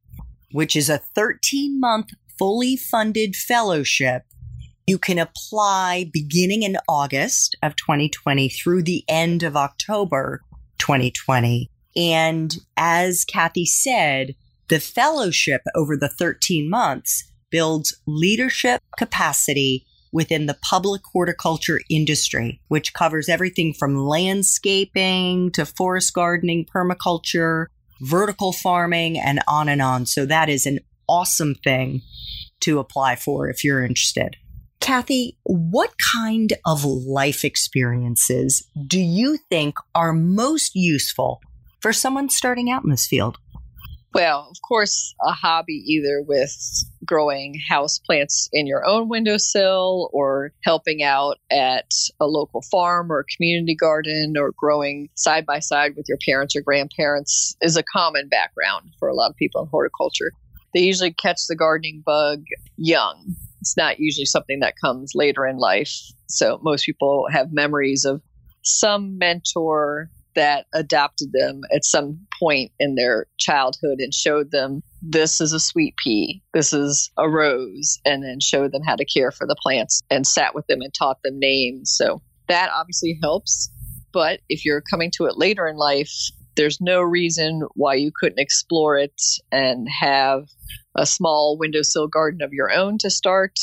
which 0.52 0.76
is 0.76 0.90
a 0.90 0.98
13 0.98 1.80
month 1.80 2.10
fully 2.38 2.76
funded 2.76 3.36
fellowship, 3.36 4.24
you 4.86 4.98
can 4.98 5.20
apply 5.20 6.10
beginning 6.12 6.64
in 6.64 6.78
August 6.88 7.56
of 7.62 7.76
2020 7.76 8.50
through 8.50 8.84
the 8.84 9.04
end 9.08 9.44
of 9.44 9.56
October 9.56 10.42
2020. 10.80 11.70
And 11.98 12.56
as 12.77 13.25
Kathy 13.25 13.66
said, 13.66 14.36
the 14.70 14.80
fellowship 14.80 15.62
over 15.75 15.98
the 15.98 16.10
13 16.10 16.70
months 16.70 17.24
builds 17.50 18.00
leadership 18.06 18.82
capacity 18.98 19.86
within 20.12 20.46
the 20.46 20.58
public 20.62 21.01
horticulture 21.12 21.82
industry, 21.89 22.62
which 22.68 22.94
covers 22.94 23.27
everything 23.27 23.74
from 23.74 23.98
landscaping 23.98 25.51
to 25.51 25.66
forest 25.66 26.13
gardening, 26.13 26.66
permaculture, 26.66 27.66
vertical 28.01 28.54
farming, 28.54 29.18
and 29.20 29.42
on 29.48 29.68
and 29.68 29.82
on. 29.82 30.06
So 30.06 30.25
that 30.25 30.50
is 30.50 30.66
an 30.66 30.80
awesome 31.10 31.56
thing 31.56 32.01
to 32.62 32.80
apply 32.80 33.16
for 33.16 33.50
if 33.50 33.63
you're 33.63 33.84
interested. 33.84 34.36
Kathy, 34.80 35.38
what 35.44 35.92
kind 36.13 36.54
of 36.66 36.86
life 36.86 37.44
experiences 37.44 38.66
do 38.86 39.00
you 39.00 39.38
think 39.50 39.75
are 39.96 40.13
most 40.13 40.75
useful 40.75 41.42
for 41.82 41.94
someone 41.94 42.30
starting 42.30 42.70
out 42.70 42.84
in 42.84 42.90
this 42.90 43.08
field? 43.08 43.38
Well, 44.14 44.48
of 44.50 44.58
course, 44.68 45.14
a 45.22 45.32
hobby 45.32 45.84
either 45.86 46.24
with 46.28 46.56
growing 47.06 47.56
house 47.70 48.00
plants 48.00 48.50
in 48.52 48.66
your 48.66 48.84
own 48.84 49.10
windowsill 49.10 50.10
or 50.12 50.54
helping 50.64 51.04
out 51.04 51.38
at 51.52 51.92
a 52.20 52.26
local 52.26 52.64
farm 52.64 53.12
or 53.12 53.26
community 53.36 53.76
garden 53.76 54.34
or 54.38 54.54
growing 54.58 55.10
side 55.16 55.46
by 55.46 55.60
side 55.60 55.94
with 55.96 56.06
your 56.08 56.18
parents 56.28 56.56
or 56.56 56.62
grandparents 56.62 57.56
is 57.62 57.78
a 57.78 57.84
common 57.84 58.28
background 58.28 58.90
for 58.98 59.08
a 59.08 59.14
lot 59.14 59.30
of 59.30 59.36
people 59.36 59.62
in 59.62 59.68
horticulture. 59.68 60.32
They 60.74 60.82
usually 60.82 61.14
catch 61.14 61.42
the 61.48 61.56
gardening 61.56 62.02
bug 62.06 62.44
young. 62.76 63.36
It's 63.62 63.78
not 63.78 64.00
usually 64.00 64.26
something 64.26 64.62
that 64.62 64.76
comes 64.82 65.12
later 65.16 65.46
in 65.46 65.58
life. 65.58 65.94
So 66.28 66.60
most 66.64 66.86
people 66.86 67.28
have 67.32 67.54
memories 67.54 68.04
of 68.04 68.22
some 68.64 69.18
mentor 69.18 70.10
that 70.38 70.67
adopted 70.74 71.32
them 71.34 71.62
at 71.75 71.84
some 71.84 72.20
point 72.39 72.72
in 72.79 72.96
their 72.96 73.25
childhood 73.39 73.98
and 73.98 74.13
showed 74.13 74.51
them 74.51 74.82
this 75.01 75.41
is 75.41 75.51
a 75.51 75.60
sweet 75.60 75.96
pea, 75.98 76.41
this 76.53 76.74
is 76.74 77.12
a 77.17 77.27
rose, 77.27 78.00
and 78.06 78.24
then 78.24 78.39
showed 78.39 78.72
them 78.72 78.84
how 78.84 78.96
to 78.96 79.03
care 79.03 79.32
for 79.32 79.48
the 79.48 79.58
plants 79.62 80.01
and 80.10 80.25
sat 80.25 80.56
with 80.56 80.65
them 80.67 80.82
and 80.82 80.94
taught 80.94 81.17
them 81.24 81.39
names. 81.39 81.94
So 81.96 82.22
that 82.48 82.70
obviously 82.72 83.17
helps. 83.22 83.70
But 84.13 84.39
if 84.48 84.63
you're 84.63 84.84
coming 84.89 85.12
to 85.17 85.25
it 85.25 85.38
later 85.38 85.67
in 85.67 85.75
life, 85.75 86.13
there's 86.56 86.79
no 86.79 87.01
reason 87.01 87.63
why 87.74 87.96
you 87.96 88.12
couldn't 88.15 88.39
explore 88.39 88.98
it 88.98 89.22
and 89.51 89.88
have 89.89 90.44
a 90.96 91.06
small 91.06 91.58
windowsill 91.60 92.08
garden 92.08 92.41
of 92.41 92.53
your 92.53 92.72
own 92.72 92.98
to 93.00 93.10
start 93.10 93.60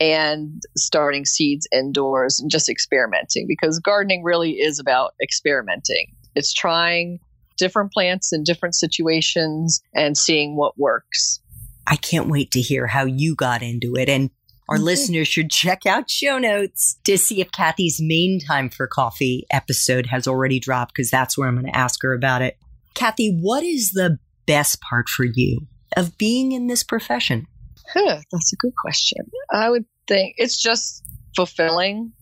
and 0.00 0.62
starting 0.76 1.24
seeds 1.24 1.66
indoors 1.72 2.38
and 2.40 2.50
just 2.50 2.68
experimenting 2.68 3.46
because 3.48 3.78
gardening 3.80 4.22
really 4.22 4.52
is 4.52 4.78
about 4.78 5.14
experimenting. 5.22 6.14
It's 6.34 6.52
trying 6.52 7.20
different 7.56 7.92
plants 7.92 8.32
in 8.32 8.44
different 8.44 8.74
situations 8.76 9.80
and 9.94 10.16
seeing 10.16 10.56
what 10.56 10.78
works. 10.78 11.40
I 11.86 11.96
can't 11.96 12.28
wait 12.28 12.52
to 12.52 12.60
hear 12.60 12.86
how 12.86 13.04
you 13.04 13.34
got 13.34 13.62
into 13.62 13.96
it. 13.96 14.08
And 14.08 14.30
our 14.68 14.76
mm-hmm. 14.76 14.84
listeners 14.84 15.26
should 15.26 15.50
check 15.50 15.86
out 15.86 16.10
show 16.10 16.38
notes 16.38 16.98
to 17.04 17.18
see 17.18 17.40
if 17.40 17.50
Kathy's 17.50 18.00
main 18.00 18.38
time 18.38 18.68
for 18.68 18.86
coffee 18.86 19.46
episode 19.50 20.06
has 20.06 20.28
already 20.28 20.60
dropped, 20.60 20.94
because 20.94 21.10
that's 21.10 21.36
where 21.36 21.48
I'm 21.48 21.54
going 21.54 21.72
to 21.72 21.76
ask 21.76 22.02
her 22.02 22.12
about 22.12 22.42
it. 22.42 22.58
Kathy, 22.94 23.32
what 23.32 23.64
is 23.64 23.92
the 23.92 24.18
best 24.46 24.80
part 24.80 25.08
for 25.08 25.24
you 25.24 25.66
of 25.96 26.18
being 26.18 26.52
in 26.52 26.66
this 26.66 26.84
profession? 26.84 27.46
Huh, 27.92 28.20
that's 28.30 28.52
a 28.52 28.56
good 28.56 28.74
question. 28.76 29.30
I 29.50 29.70
would 29.70 29.84
think 30.06 30.34
it's 30.36 30.60
just 30.60 31.04
fulfilling. 31.34 32.12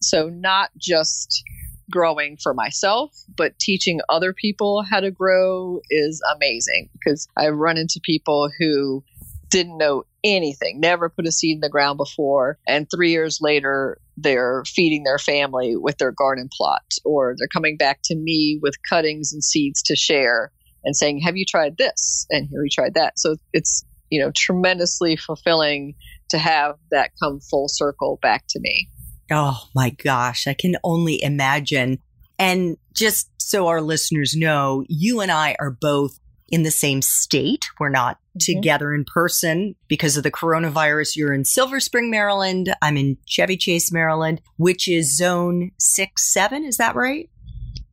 So, 0.00 0.28
not 0.28 0.70
just 0.78 1.42
growing 1.90 2.36
for 2.42 2.52
myself, 2.52 3.16
but 3.36 3.58
teaching 3.58 4.00
other 4.08 4.32
people 4.32 4.82
how 4.82 5.00
to 5.00 5.10
grow 5.10 5.80
is 5.90 6.22
amazing 6.34 6.90
because 6.92 7.26
I 7.36 7.48
run 7.48 7.76
into 7.76 8.00
people 8.02 8.50
who 8.58 9.04
didn't 9.48 9.78
know 9.78 10.04
anything, 10.24 10.80
never 10.80 11.08
put 11.08 11.26
a 11.26 11.32
seed 11.32 11.56
in 11.56 11.60
the 11.60 11.68
ground 11.68 11.98
before. 11.98 12.58
And 12.66 12.88
three 12.90 13.10
years 13.10 13.38
later, 13.40 13.98
they're 14.16 14.64
feeding 14.66 15.04
their 15.04 15.18
family 15.18 15.76
with 15.76 15.98
their 15.98 16.12
garden 16.12 16.48
plot, 16.56 16.82
or 17.04 17.34
they're 17.38 17.48
coming 17.48 17.76
back 17.76 18.00
to 18.04 18.16
me 18.16 18.58
with 18.60 18.74
cuttings 18.88 19.32
and 19.32 19.42
seeds 19.42 19.82
to 19.84 19.96
share 19.96 20.52
and 20.84 20.96
saying, 20.96 21.20
Have 21.20 21.36
you 21.36 21.44
tried 21.48 21.76
this? 21.78 22.26
And 22.30 22.48
here 22.50 22.62
we 22.62 22.70
tried 22.70 22.94
that. 22.94 23.18
So 23.18 23.36
it's 23.52 23.84
you 24.10 24.20
know, 24.20 24.30
tremendously 24.34 25.16
fulfilling 25.16 25.94
to 26.30 26.38
have 26.38 26.76
that 26.90 27.10
come 27.22 27.40
full 27.40 27.68
circle 27.68 28.18
back 28.22 28.44
to 28.50 28.60
me. 28.60 28.88
Oh 29.30 29.68
my 29.74 29.90
gosh, 29.90 30.46
I 30.46 30.54
can 30.54 30.76
only 30.84 31.22
imagine. 31.22 31.98
And 32.38 32.76
just 32.94 33.30
so 33.38 33.66
our 33.68 33.80
listeners 33.80 34.34
know, 34.36 34.84
you 34.88 35.20
and 35.20 35.30
I 35.30 35.56
are 35.58 35.70
both 35.70 36.18
in 36.48 36.62
the 36.62 36.70
same 36.70 37.02
state. 37.02 37.66
We're 37.80 37.88
not 37.88 38.16
mm-hmm. 38.16 38.38
together 38.58 38.94
in 38.94 39.04
person 39.04 39.74
because 39.88 40.16
of 40.16 40.22
the 40.22 40.30
coronavirus. 40.30 41.16
You're 41.16 41.32
in 41.32 41.44
Silver 41.44 41.80
Spring, 41.80 42.10
Maryland. 42.10 42.74
I'm 42.82 42.96
in 42.96 43.18
Chevy 43.26 43.56
Chase, 43.56 43.92
Maryland, 43.92 44.40
which 44.56 44.88
is 44.88 45.16
zone 45.16 45.72
six, 45.78 46.32
seven. 46.32 46.64
Is 46.64 46.76
that 46.76 46.94
right? 46.94 47.28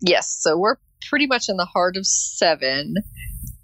Yes. 0.02 0.38
So 0.40 0.58
we're 0.58 0.78
pretty 1.10 1.28
much 1.28 1.50
in 1.50 1.58
the 1.58 1.66
heart 1.66 1.98
of 1.98 2.06
seven 2.06 2.96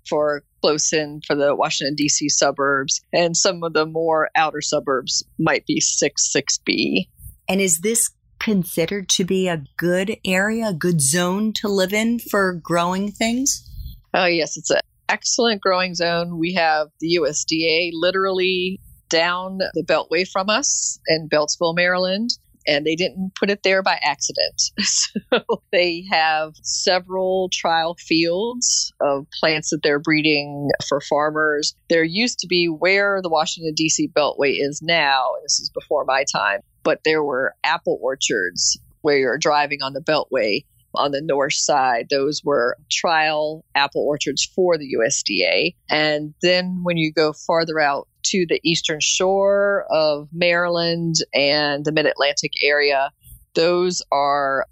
for 0.10 0.44
close 0.62 0.92
in 0.92 1.22
for 1.25 1.36
the 1.36 1.56
Washington, 1.56 1.96
D.C. 1.96 2.30
suburbs, 2.30 3.01
and 3.13 3.36
some 3.38 3.63
of 3.63 3.74
the 3.74 3.86
more 3.86 4.30
outer 4.36 4.62
suburbs 4.62 5.24
might 5.38 5.66
be 5.66 5.80
6 5.80 6.34
6B. 6.36 7.08
And 7.48 7.62
is 7.62 7.80
this 7.80 8.10
considered 8.39 9.10
to 9.10 9.24
be 9.24 9.48
a 9.48 9.63
good 9.78 10.18
area, 10.25 10.70
a 10.70 10.74
good 10.74 11.01
zone 11.01 11.54
to 11.54 11.68
live 11.68 11.94
in 11.94 12.20
for 12.20 12.54
growing 12.54 13.12
things? 13.12 13.66
Oh, 14.13 14.25
yes, 14.25 14.58
it's 14.58 14.70
an 14.70 14.80
excellent 15.08 15.62
growing 15.62 15.96
zone. 15.96 16.38
We 16.38 16.54
have 16.54 16.88
the 17.00 17.20
USDA 17.22 17.92
literally 17.94 18.80
down 19.10 19.58
the 19.58 19.84
beltway 19.84 20.28
from 20.28 20.50
us 20.50 21.00
in 21.08 21.28
Beltsville, 21.30 21.75
Maryland 21.75 22.30
and 22.70 22.86
they 22.86 22.96
didn't 22.96 23.34
put 23.36 23.50
it 23.50 23.64
there 23.64 23.82
by 23.82 24.00
accident. 24.04 24.62
so 24.80 25.44
they 25.72 26.06
have 26.12 26.54
several 26.62 27.50
trial 27.52 27.96
fields 28.00 28.94
of 29.02 29.26
plants 29.40 29.72
that 29.72 29.82
they're 29.82 30.00
breeding 30.00 30.70
for 30.88 31.02
farmers. 31.02 31.76
There 31.90 32.04
used 32.04 32.40
to 32.40 32.48
be 32.48 32.68
where 32.68 33.22
the 33.22 33.30
Washington, 33.30 33.74
D.C. 33.76 34.10
Beltway 34.10 34.58
is 34.60 34.82
now, 34.84 35.32
this 35.42 35.60
is 35.60 35.72
before 35.72 36.06
my 36.06 36.24
time, 36.32 36.60
but 36.84 37.00
there 37.04 37.24
were 37.24 37.56
apple 37.64 37.98
orchards 38.02 38.80
where 39.02 39.18
you're 39.18 39.38
driving 39.38 39.82
on 39.82 39.94
the 39.94 40.02
Beltway 40.02 40.64
on 40.96 41.12
the 41.12 41.22
north 41.22 41.53
side. 41.53 42.08
Those 42.10 42.41
were 42.43 42.77
trial 42.91 43.65
apple 43.75 44.05
orchards 44.05 44.46
for 44.55 44.77
the 44.77 44.96
USDA. 44.98 45.75
And 45.89 46.34
then 46.41 46.81
when 46.84 46.98
you 46.98 47.12
go 47.12 47.34
farther 47.34 47.79
out 47.79 48.08
to 48.25 48.46
the 48.48 48.60
eastern 48.63 49.00
shore 49.00 49.86
of 49.91 50.27
Maryland 50.34 51.15
and 51.34 51.86
the 51.86 51.91
mid 51.91 52.05
Atlantic 52.05 52.51
area, 52.63 53.12
those 53.55 54.01
are 54.12 54.65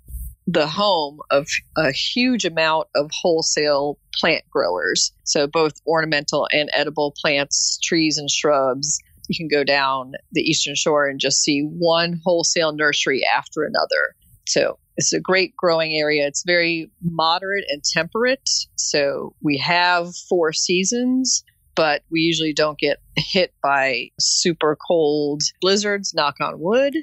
the 0.47 0.67
home 0.67 1.19
of 1.29 1.47
a 1.75 1.91
huge 1.91 2.45
amount 2.45 2.87
of 2.95 3.11
wholesale 3.13 3.99
plant 4.15 4.43
growers. 4.49 5.11
So, 5.23 5.45
both 5.45 5.73
ornamental 5.85 6.47
and 6.51 6.69
edible 6.73 7.13
plants, 7.21 7.77
trees, 7.83 8.17
and 8.17 8.29
shrubs. 8.31 8.99
You 9.29 9.35
can 9.37 9.49
go 9.49 9.65
down 9.65 10.13
the 10.31 10.41
Eastern 10.41 10.75
Shore 10.75 11.05
and 11.05 11.19
just 11.19 11.41
see 11.41 11.59
one 11.59 12.21
wholesale 12.23 12.71
nursery 12.71 13.25
after 13.25 13.63
another. 13.63 14.15
So, 14.47 14.79
it's 14.97 15.13
a 15.13 15.19
great 15.19 15.55
growing 15.55 15.93
area. 15.93 16.27
It's 16.27 16.43
very 16.45 16.91
moderate 17.01 17.65
and 17.69 17.83
temperate. 17.83 18.49
So, 18.75 19.35
we 19.41 19.57
have 19.57 20.15
four 20.29 20.53
seasons 20.53 21.43
but 21.77 22.01
we 22.09 22.21
usually 22.21 22.53
don't 22.53 22.79
get 22.79 22.97
hit 23.15 23.53
by 23.61 24.09
super 24.19 24.75
cold 24.87 25.43
blizzards, 25.61 26.11
knock 26.13 26.35
on 26.41 26.59
wood. 26.59 26.95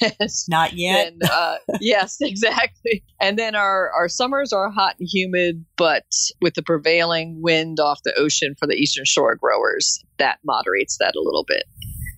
Not 0.48 0.72
yet. 0.72 1.08
And, 1.08 1.22
uh, 1.22 1.56
yes, 1.80 2.16
exactly. 2.20 3.04
And 3.20 3.38
then 3.38 3.54
our, 3.54 3.90
our 3.92 4.08
summers 4.08 4.52
are 4.52 4.70
hot 4.70 4.96
and 4.98 5.06
humid, 5.12 5.64
but 5.76 6.06
with 6.40 6.54
the 6.54 6.62
prevailing 6.62 7.42
wind 7.42 7.78
off 7.78 8.00
the 8.04 8.14
ocean 8.18 8.54
for 8.58 8.66
the 8.66 8.74
Eastern 8.74 9.04
Shore 9.04 9.36
growers, 9.36 10.02
that 10.16 10.38
moderates 10.44 10.96
that 10.98 11.14
a 11.14 11.20
little 11.20 11.44
bit. 11.46 11.64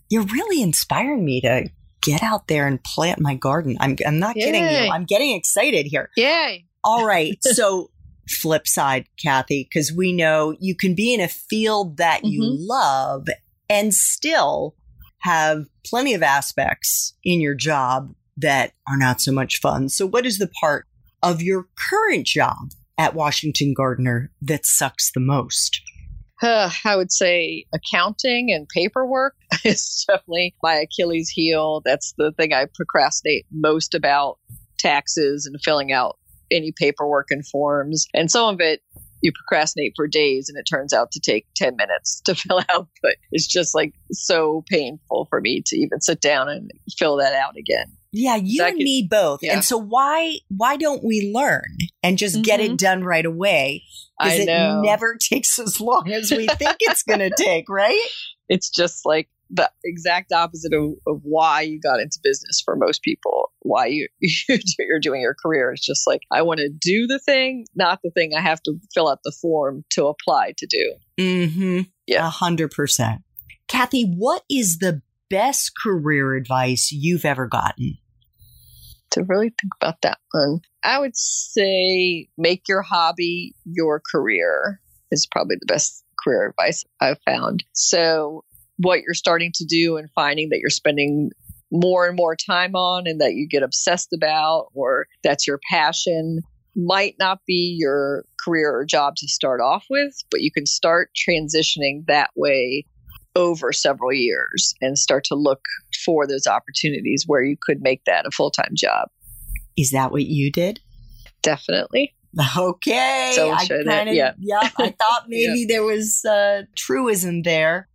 You're 0.09 0.23
really 0.23 0.62
inspiring 0.62 1.25
me 1.25 1.41
to 1.41 1.69
get 2.04 2.23
out 2.23 2.49
there 2.49 2.66
and 2.66 2.82
plant 2.84 3.20
my 3.20 3.34
garden. 3.34 3.76
I'm, 3.80 3.96
I'm 4.06 4.18
not 4.18 4.37
Yay. 4.37 4.44
kidding 4.44 4.64
you. 4.64 4.90
I'm 4.90 5.04
getting 5.04 5.34
excited 5.34 5.87
here. 5.87 6.11
Yay. 6.16 6.66
All 6.84 7.06
right. 7.06 7.37
So, 7.42 7.90
flip 8.28 8.66
side, 8.66 9.06
Kathy, 9.23 9.68
because 9.68 9.92
we 9.92 10.12
know 10.12 10.56
you 10.58 10.75
can 10.75 10.94
be 10.94 11.12
in 11.12 11.20
a 11.20 11.28
field 11.28 11.99
that 11.99 12.18
mm-hmm. 12.18 12.28
you 12.28 12.42
love 12.42 13.26
and 13.68 13.92
still 13.92 14.75
have 15.20 15.66
plenty 15.87 16.14
of 16.14 16.23
aspects 16.23 17.14
in 17.23 17.40
your 17.40 17.54
job 17.54 18.14
that 18.37 18.73
are 18.88 18.96
not 18.96 19.20
so 19.20 19.32
much 19.32 19.61
fun. 19.61 19.88
So, 19.88 20.06
what 20.06 20.26
is 20.26 20.38
the 20.38 20.50
part 20.61 20.87
of 21.23 21.42
your 21.42 21.68
current 21.90 22.26
job 22.26 22.70
at 22.99 23.14
Washington 23.14 23.75
Gardener 23.75 24.30
that 24.42 24.66
sucks 24.66 25.11
the 25.12 25.20
most? 25.20 25.80
Uh, 26.43 26.71
I 26.85 26.97
would 26.97 27.12
say 27.12 27.64
accounting 27.73 28.50
and 28.50 28.69
paperwork 28.69 29.35
is 29.64 30.05
definitely 30.09 30.55
my 30.62 30.75
Achilles 30.75 31.29
heel. 31.29 31.83
That's 31.85 32.14
the 32.19 32.33
thing 32.33 32.53
I 32.53 32.67
procrastinate 32.75 33.47
most 33.53 33.95
about 33.95 34.38
taxes 34.79 35.47
and 35.47 35.57
filling 35.62 35.93
out 35.93 36.19
any 36.50 36.73
paperwork 36.76 37.29
and 37.31 37.47
forms. 37.47 38.07
And 38.14 38.31
some 38.31 38.55
of 38.55 38.61
it 38.61 38.81
you 39.25 39.33
procrastinate 39.33 39.95
for 39.97 40.07
days 40.07 40.50
and 40.50 40.59
it 40.59 40.64
turns 40.64 40.93
out 40.93 41.11
to 41.12 41.19
take 41.19 41.47
10 41.57 41.76
minutes 41.76 42.21
to 42.26 42.35
fill 42.35 42.61
out 42.71 42.88
but 43.03 43.17
it's 43.33 43.47
just 43.47 43.75
like 43.75 43.95
so 44.12 44.62
painful 44.69 45.26
for 45.31 45.41
me 45.41 45.62
to 45.67 45.76
even 45.76 46.00
sit 46.00 46.21
down 46.21 46.49
and 46.49 46.71
fill 46.99 47.17
that 47.17 47.35
out 47.35 47.57
again 47.57 47.87
yeah 48.12 48.37
you 48.37 48.62
and 48.62 48.76
me 48.76 49.07
both 49.11 49.41
yeah. 49.43 49.55
and 49.55 49.64
so 49.64 49.79
why 49.79 50.37
why 50.49 50.76
don't 50.76 51.03
we 51.03 51.33
learn 51.35 51.64
and 52.04 52.18
just 52.18 52.37
mm-hmm. 52.37 52.42
get 52.42 52.61
it 52.61 52.66
mm-hmm. 52.68 52.76
done 52.76 53.04
right 53.04 53.26
away 53.26 53.82
because 54.18 54.38
it 54.40 54.82
never 54.82 55.16
takes 55.20 55.58
as 55.58 55.80
long 55.80 56.11
as 56.11 56.30
we 56.30 56.46
think 56.46 56.76
it's 56.80 57.02
going 57.02 57.18
to 57.30 57.30
take 57.37 57.68
right 57.68 58.00
it's 58.49 58.68
just 58.68 59.04
like 59.04 59.28
the 59.50 59.70
exact 59.84 60.32
opposite 60.32 60.73
of, 60.73 60.94
of 61.06 61.20
why 61.23 61.61
you 61.61 61.80
got 61.80 62.00
into 62.00 62.18
business 62.23 62.61
for 62.64 62.76
most 62.76 63.02
people. 63.02 63.52
Why 63.61 63.87
you 63.87 64.08
you're 64.20 65.00
doing 65.00 65.20
your 65.20 65.34
career 65.34 65.70
It's 65.70 65.84
just 65.84 66.06
like 66.06 66.23
I 66.32 66.42
want 66.42 66.61
to 66.61 66.68
do 66.68 67.06
the 67.06 67.18
thing, 67.18 67.66
not 67.75 68.00
the 68.02 68.11
thing 68.11 68.32
I 68.37 68.40
have 68.40 68.62
to 68.64 68.78
fill 68.92 69.08
out 69.08 69.20
the 69.25 69.32
form 69.40 69.84
to 69.90 70.06
apply 70.06 70.54
to 70.58 70.66
do. 70.66 70.94
Mm-hmm. 71.18 71.80
Yeah, 72.06 72.26
a 72.26 72.30
hundred 72.30 72.70
percent. 72.70 73.23
Kathy, 73.68 74.04
what 74.04 74.42
is 74.50 74.78
the 74.78 75.02
best 75.30 75.73
career 75.80 76.34
advice 76.34 76.90
you've 76.92 77.25
ever 77.25 77.46
gotten? 77.46 77.99
To 79.14 79.25
really 79.25 79.49
think 79.49 79.73
about 79.80 80.02
that 80.02 80.18
one, 80.33 80.61
I 80.83 80.99
would 80.99 81.16
say 81.16 82.28
make 82.37 82.68
your 82.68 82.83
hobby 82.83 83.54
your 83.64 84.02
career 84.12 84.80
is 85.11 85.26
probably 85.30 85.56
the 85.61 85.66
best 85.66 86.04
career 86.23 86.49
advice 86.49 86.85
I've 87.00 87.21
found. 87.25 87.64
So 87.73 88.44
what 88.78 89.02
you're 89.02 89.14
starting 89.14 89.52
to 89.54 89.64
do 89.64 89.97
and 89.97 90.11
finding 90.14 90.49
that 90.49 90.59
you're 90.59 90.71
spending 90.71 91.30
more 91.71 92.06
and 92.06 92.17
more 92.17 92.36
time 92.36 92.75
on 92.75 93.06
and 93.06 93.21
that 93.21 93.34
you 93.34 93.47
get 93.49 93.62
obsessed 93.62 94.12
about 94.12 94.69
or 94.75 95.06
that's 95.23 95.47
your 95.47 95.60
passion 95.71 96.41
might 96.76 97.15
not 97.19 97.39
be 97.47 97.76
your 97.78 98.25
career 98.45 98.76
or 98.76 98.84
job 98.84 99.15
to 99.17 99.28
start 99.28 99.60
off 99.60 99.84
with, 99.89 100.12
but 100.30 100.41
you 100.41 100.50
can 100.50 100.67
start 100.67 101.10
transitioning 101.15 102.04
that 102.06 102.30
way 102.34 102.84
over 103.36 103.73
several 103.73 104.12
years 104.12 104.75
and 104.80 104.99
start 104.99 105.25
to 105.25 105.34
look 105.34 105.64
for 106.04 106.26
those 106.26 106.47
opportunities 106.47 107.25
where 107.26 107.42
you 107.42 107.56
could 107.60 107.82
make 107.82 108.04
that 108.04 108.26
a 108.26 108.30
full 108.30 108.50
time 108.50 108.73
job. 108.75 109.08
Is 109.76 109.90
that 109.90 110.12
what 110.12 110.25
you 110.25 110.50
did? 110.52 110.80
Definitely. 111.42 112.14
Okay. 112.56 113.32
So 113.34 113.52
I 113.52 113.66
kind 113.66 114.08
of, 114.08 114.14
yeah. 114.14 114.32
yeah. 114.38 114.68
I 114.78 114.90
thought 114.90 115.25
maybe 115.28 115.60
yeah. 115.60 115.66
there 115.68 115.84
was 115.84 116.25
uh, 116.25 116.62
truism 116.76 117.42
there 117.42 117.88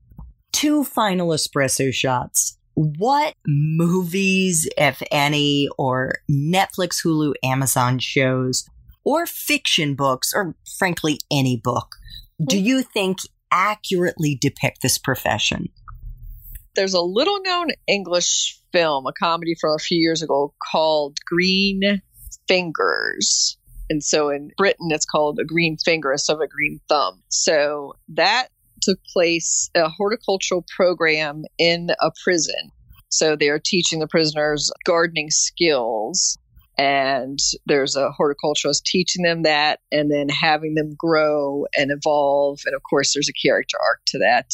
two 0.52 0.84
final 0.84 1.30
espresso 1.30 1.94
shots. 1.94 2.58
What 2.76 3.34
movies, 3.46 4.68
if 4.78 5.02
any, 5.12 5.68
or 5.78 6.16
Netflix, 6.32 7.04
Hulu, 7.06 7.34
Amazon 7.44 8.00
shows, 8.00 8.66
or 9.04 9.26
fiction 9.26 9.96
books, 9.96 10.34
or 10.34 10.56
frankly, 10.78 11.20
any 11.32 11.58
book, 11.58 11.96
do 12.46 12.58
hmm. 12.58 12.66
you 12.66 12.84
think 12.84 13.20
accurately 13.52 14.38
depict 14.40 14.82
this 14.82 14.98
profession? 14.98 15.70
There's 16.76 16.94
a 16.94 17.02
little 17.02 17.42
known 17.42 17.70
English 17.88 18.60
film, 18.72 19.06
a 19.08 19.14
comedy 19.14 19.56
from 19.60 19.76
a 19.76 19.80
few 19.80 20.00
years 20.00 20.22
ago 20.22 20.54
called 20.72 21.18
Green 21.26 22.02
Fingers. 22.48 23.58
And 23.90 24.04
so 24.04 24.30
in 24.30 24.52
Britain, 24.58 24.90
it's 24.92 25.06
called 25.06 25.40
a 25.40 25.46
green 25.46 25.78
finger 25.78 26.12
instead 26.12 26.34
of 26.34 26.42
a 26.42 26.48
green 26.48 26.80
thumb. 26.88 27.22
So 27.30 27.94
that 28.10 28.50
took 28.82 29.00
place 29.12 29.70
a 29.76 29.90
horticultural 29.90 30.64
program 30.76 31.44
in 31.58 31.90
a 32.02 32.12
prison. 32.24 32.72
So 33.10 33.36
they 33.36 33.50
are 33.50 33.60
teaching 33.64 34.00
the 34.00 34.08
prisoners 34.08 34.72
gardening 34.86 35.32
skills. 35.32 36.38
And 36.80 37.40
there's 37.66 37.98
a 37.98 38.10
horticulturist 38.12 38.86
teaching 38.86 39.24
them 39.24 39.44
that 39.44 39.82
and 39.92 40.10
then 40.10 40.30
having 40.30 40.76
them 40.76 40.96
grow 40.98 41.66
and 41.76 41.92
evolve. 41.92 42.62
And 42.66 42.74
of 42.74 42.82
course, 42.90 43.14
there's 43.14 43.28
a 43.28 43.48
character 43.48 43.78
arc 43.86 44.00
to 44.08 44.20
that 44.20 44.54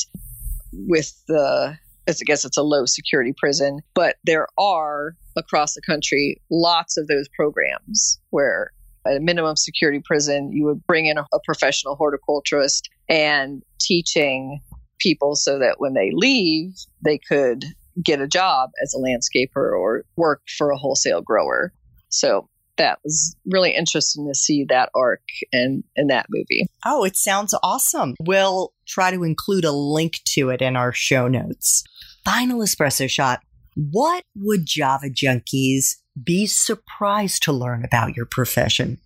with 0.74 1.14
the, 1.28 1.78
I 2.08 2.14
guess 2.26 2.44
it's 2.44 2.58
a 2.58 2.64
low 2.64 2.88
security 2.88 3.32
prison, 3.38 3.82
but 3.94 4.16
there 4.24 4.48
are 4.58 5.16
across 5.38 5.76
the 5.76 5.84
country 5.86 6.42
lots 6.50 6.98
of 6.98 7.06
those 7.06 7.28
programs 7.36 8.20
where 8.32 8.72
at 9.06 9.18
a 9.18 9.20
minimum 9.20 9.56
security 9.56 10.02
prison, 10.04 10.52
you 10.52 10.66
would 10.66 10.84
bring 10.88 11.06
in 11.06 11.20
a, 11.20 11.28
a 11.32 11.40
professional 11.46 11.96
horticulturist 11.96 12.90
and 13.08 13.62
teaching 13.80 14.62
people 14.98 15.36
so 15.36 15.60
that 15.60 15.76
when 15.78 15.94
they 15.94 16.10
leave, 16.12 16.72
they 17.04 17.20
could 17.20 17.66
get 18.04 18.20
a 18.20 18.28
job 18.28 18.72
as 18.82 18.96
a 18.96 18.98
landscaper 18.98 19.72
or 19.78 20.06
work 20.16 20.42
for 20.58 20.72
a 20.72 20.78
wholesale 20.78 21.22
grower. 21.22 21.72
So 22.10 22.50
that 22.78 23.00
was 23.04 23.36
really 23.46 23.74
interesting 23.76 24.28
to 24.28 24.36
see 24.36 24.66
that 24.70 24.90
arc 24.96 25.22
in, 25.52 25.84
in 25.96 26.08
that 26.08 26.28
movie. 26.30 26.68
Oh, 26.86 27.04
it 27.04 27.16
sounds 27.16 27.56
awesome. 27.64 28.16
We'll 28.20 28.74
try 28.88 29.12
to 29.12 29.24
include 29.24 29.66
a 29.66 29.72
link 29.72 30.20
to 30.30 30.50
it 30.50 30.62
in 30.62 30.76
our 30.76 30.92
show 30.92 31.28
notes. 31.28 31.84
Final 32.24 32.60
espresso 32.60 33.10
shot. 33.10 33.42
What 33.76 34.24
would 34.36 34.66
Java 34.66 35.08
junkies 35.08 35.96
be 36.22 36.48
surprised 36.48 37.44
to 37.44 37.52
learn 37.52 37.84
about 37.84 38.16
your 38.16 38.26
profession? 38.26 39.00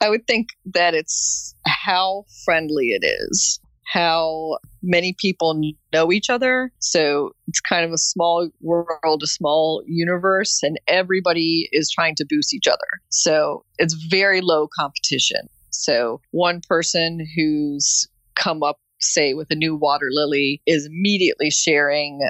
I 0.00 0.08
would 0.08 0.26
think 0.26 0.48
that 0.66 0.94
it's 0.94 1.54
how 1.66 2.24
friendly 2.44 2.88
it 2.88 3.04
is, 3.04 3.60
how 3.86 4.58
many 4.82 5.14
people 5.18 5.60
know 5.92 6.12
each 6.12 6.30
other. 6.30 6.72
So 6.78 7.32
it's 7.48 7.60
kind 7.60 7.84
of 7.84 7.92
a 7.92 7.98
small 7.98 8.48
world, 8.60 9.22
a 9.22 9.26
small 9.26 9.82
universe, 9.86 10.60
and 10.62 10.78
everybody 10.86 11.68
is 11.72 11.90
trying 11.90 12.14
to 12.16 12.26
boost 12.28 12.54
each 12.54 12.68
other. 12.68 12.78
So 13.08 13.64
it's 13.78 13.94
very 13.94 14.40
low 14.40 14.68
competition. 14.78 15.48
So 15.70 16.20
one 16.30 16.60
person 16.68 17.26
who's 17.36 18.08
come 18.36 18.62
up 18.62 18.78
say 19.00 19.34
with 19.34 19.50
a 19.50 19.56
new 19.56 19.74
water 19.76 20.08
lily 20.10 20.62
is 20.66 20.86
immediately 20.86 21.50
sharing 21.50 22.20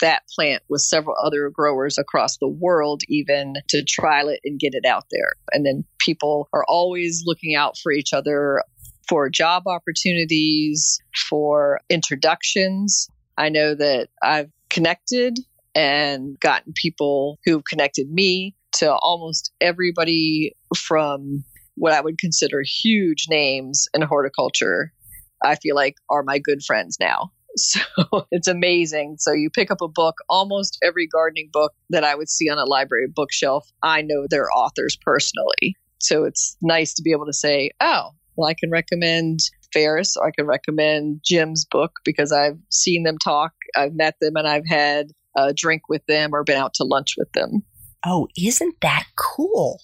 that 0.00 0.22
plant 0.34 0.62
with 0.68 0.82
several 0.82 1.16
other 1.24 1.50
growers 1.50 1.98
across 1.98 2.36
the 2.36 2.48
world, 2.48 3.02
even 3.08 3.54
to 3.68 3.82
trial 3.82 4.28
it 4.28 4.40
and 4.44 4.60
get 4.60 4.74
it 4.74 4.84
out 4.86 5.04
there. 5.10 5.32
And 5.52 5.64
then 5.64 5.84
people 5.98 6.48
are 6.52 6.64
always 6.68 7.22
looking 7.24 7.54
out 7.54 7.76
for 7.82 7.92
each 7.92 8.12
other 8.12 8.62
for 9.08 9.28
job 9.28 9.64
opportunities, 9.66 10.98
for 11.28 11.80
introductions. 11.88 13.08
I 13.38 13.48
know 13.48 13.74
that 13.74 14.08
I've 14.22 14.50
connected 14.70 15.38
and 15.74 16.38
gotten 16.40 16.72
people 16.74 17.38
who've 17.44 17.64
connected 17.64 18.10
me 18.10 18.54
to 18.72 18.94
almost 18.94 19.52
everybody 19.60 20.52
from 20.76 21.44
what 21.74 21.92
I 21.92 22.00
would 22.00 22.18
consider 22.18 22.62
huge 22.62 23.26
names 23.28 23.86
in 23.94 24.02
horticulture. 24.02 24.92
I 25.44 25.56
feel 25.56 25.76
like 25.76 25.96
are 26.08 26.22
my 26.22 26.38
good 26.38 26.62
friends 26.62 26.96
now 26.98 27.30
So 27.58 27.80
it's 28.30 28.48
amazing. 28.48 29.16
So 29.18 29.32
you 29.32 29.48
pick 29.48 29.70
up 29.70 29.80
a 29.80 29.88
book, 29.88 30.16
almost 30.28 30.78
every 30.82 31.06
gardening 31.06 31.48
book 31.52 31.72
that 31.88 32.04
I 32.04 32.14
would 32.14 32.28
see 32.28 32.50
on 32.50 32.58
a 32.58 32.66
library 32.66 33.06
bookshelf, 33.14 33.66
I 33.82 34.02
know 34.02 34.26
their 34.28 34.50
authors 34.50 34.96
personally. 35.00 35.74
So 35.98 36.24
it's 36.24 36.56
nice 36.60 36.92
to 36.94 37.02
be 37.02 37.12
able 37.12 37.24
to 37.24 37.32
say, 37.32 37.70
oh, 37.80 38.10
well, 38.36 38.48
I 38.48 38.54
can 38.54 38.70
recommend 38.70 39.40
Ferris 39.72 40.16
or 40.16 40.26
I 40.26 40.30
can 40.36 40.46
recommend 40.46 41.20
Jim's 41.24 41.64
book 41.64 41.92
because 42.04 42.32
I've 42.32 42.58
seen 42.70 43.02
them 43.02 43.18
talk, 43.18 43.52
I've 43.76 43.94
met 43.94 44.14
them, 44.20 44.36
and 44.36 44.46
I've 44.46 44.66
had 44.66 45.08
a 45.36 45.52
drink 45.52 45.82
with 45.88 46.04
them 46.06 46.30
or 46.32 46.44
been 46.44 46.56
out 46.56 46.74
to 46.74 46.84
lunch 46.84 47.14
with 47.16 47.30
them. 47.32 47.62
Oh, 48.04 48.28
isn't 48.38 48.76
that 48.82 49.04
cool? 49.18 49.80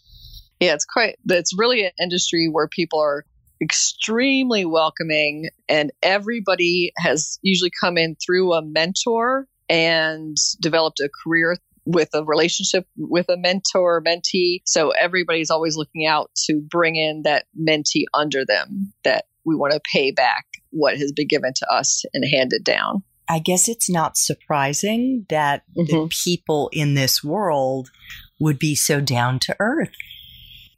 Yeah, 0.61 0.75
it's 0.75 0.85
quite, 0.85 1.17
it's 1.29 1.59
really 1.59 1.85
an 1.85 1.93
industry 2.01 2.49
where 2.51 2.69
people 2.69 3.01
are 3.01 3.25
extremely 3.61 4.65
welcoming 4.65 5.49
and 5.69 5.93
everybody 6.03 6.93
has 6.99 7.39
usually 7.43 7.71
come 7.81 7.97
in 7.97 8.17
through 8.25 8.53
a 8.53 8.63
mentor 8.63 9.47
and 9.69 10.37
developed 10.61 11.01
a 11.01 11.09
career 11.25 11.57
with 11.85 12.09
a 12.15 12.25
relationship 12.25 12.87
with 12.97 13.27
a 13.29 13.37
mentor 13.37 14.03
mentee 14.03 14.61
so 14.67 14.91
everybody's 14.91 15.51
always 15.51 15.77
looking 15.77 16.07
out 16.07 16.31
to 16.35 16.61
bring 16.61 16.97
in 16.97 17.23
that 17.23 17.47
mentee 17.59 18.05
under 18.15 18.45
them 18.45 18.93
that 19.05 19.25
we 19.45 19.55
want 19.55 19.73
to 19.73 19.81
pay 19.93 20.11
back 20.11 20.47
what 20.71 20.97
has 20.97 21.13
been 21.13 21.27
given 21.27 21.53
to 21.55 21.67
us 21.71 22.05
and 22.15 22.25
handed 22.25 22.63
down 22.63 23.03
i 23.29 23.39
guess 23.39 23.69
it's 23.69 23.91
not 23.91 24.17
surprising 24.17 25.27
that 25.29 25.63
mm-hmm. 25.77 25.85
the 25.85 26.11
people 26.25 26.71
in 26.73 26.95
this 26.95 27.23
world 27.25 27.91
would 28.39 28.59
be 28.59 28.75
so 28.75 29.01
down 29.01 29.39
to 29.39 29.57
earth 29.59 29.91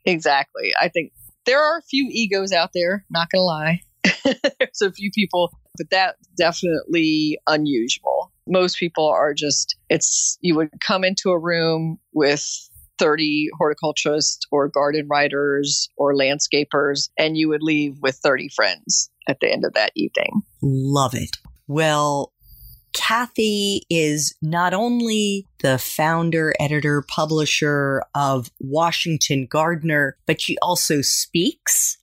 exactly 0.07 0.73
i 0.81 0.89
think 0.89 1.13
there 1.45 1.61
are 1.61 1.79
a 1.79 1.83
few 1.83 2.09
egos 2.11 2.53
out 2.53 2.71
there, 2.75 3.05
not 3.11 3.29
going 3.31 3.41
to 3.41 3.45
lie. 3.45 3.81
There's 4.59 4.83
a 4.83 4.93
few 4.93 5.11
people, 5.15 5.51
but 5.77 5.91
that's 5.91 6.27
definitely 6.37 7.39
unusual. 7.47 8.14
Most 8.47 8.79
people 8.79 9.09
are 9.09 9.35
just, 9.35 9.77
it's, 9.89 10.39
you 10.41 10.55
would 10.57 10.71
come 10.81 11.05
into 11.05 11.31
a 11.31 11.39
room 11.39 11.99
with 12.13 12.47
30 12.99 13.49
horticulturists 13.59 14.47
or 14.51 14.69
garden 14.69 15.07
writers 15.09 15.89
or 15.97 16.15
landscapers, 16.15 17.09
and 17.19 17.37
you 17.37 17.49
would 17.49 17.63
leave 17.63 17.97
with 18.03 18.17
30 18.17 18.49
friends 18.55 19.11
at 19.29 19.41
the 19.41 19.51
end 19.51 19.65
of 19.65 19.73
that 19.75 19.93
evening. 19.95 20.43
Love 20.63 21.15
it. 21.15 21.31
Well, 21.67 22.33
Kathy 22.93 23.83
is 23.91 24.35
not 24.41 24.73
only 24.73 25.49
the 25.61 25.79
founder, 25.79 26.55
editor, 26.61 27.03
publisher 27.09 28.03
of 28.15 28.51
Washington 28.61 29.47
Gardener, 29.51 30.17
but 30.27 30.41
she 30.41 30.57
also 30.63 31.03
speaks 31.03 31.99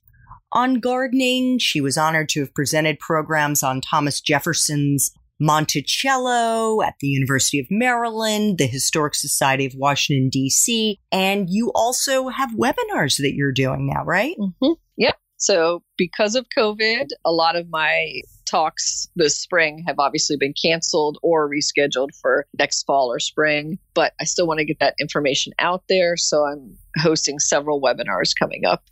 on 0.52 0.80
gardening. 0.80 1.58
She 1.58 1.80
was 1.80 1.96
honored 1.96 2.28
to 2.30 2.40
have 2.40 2.54
presented 2.54 2.98
programs 2.98 3.62
on 3.62 3.80
Thomas 3.80 4.20
Jefferson's 4.20 5.12
Monticello 5.42 6.82
at 6.82 6.94
the 7.00 7.08
University 7.08 7.58
of 7.58 7.66
Maryland, 7.68 8.58
the 8.58 8.66
Historic 8.66 9.14
Society 9.14 9.66
of 9.66 9.72
Washington, 9.76 10.28
D.C., 10.30 11.00
and 11.10 11.48
you 11.50 11.72
also 11.74 12.28
have 12.28 12.50
webinars 12.52 13.16
that 13.18 13.34
you're 13.34 13.52
doing 13.52 13.90
now, 13.92 14.04
right? 14.04 14.36
Mm-hmm. 14.38 14.72
Yep. 14.96 15.16
So, 15.36 15.82
because 15.98 16.36
of 16.36 16.46
COVID, 16.56 17.08
a 17.24 17.32
lot 17.32 17.56
of 17.56 17.68
my 17.68 18.20
talks 18.48 19.08
this 19.16 19.36
spring 19.36 19.82
have 19.88 19.96
obviously 19.98 20.36
been 20.38 20.54
canceled 20.62 21.18
or 21.22 21.50
rescheduled 21.50 22.10
for 22.20 22.46
next 22.56 22.84
fall 22.84 23.12
or 23.12 23.18
spring, 23.18 23.78
but 23.94 24.12
I 24.20 24.24
still 24.24 24.46
want 24.46 24.58
to 24.58 24.64
get 24.64 24.78
that 24.78 24.94
information 25.00 25.52
out 25.58 25.82
there. 25.88 26.16
So, 26.16 26.44
I'm 26.44 26.78
hosting 26.98 27.40
several 27.40 27.82
webinars 27.82 28.32
coming 28.38 28.64
up. 28.64 28.84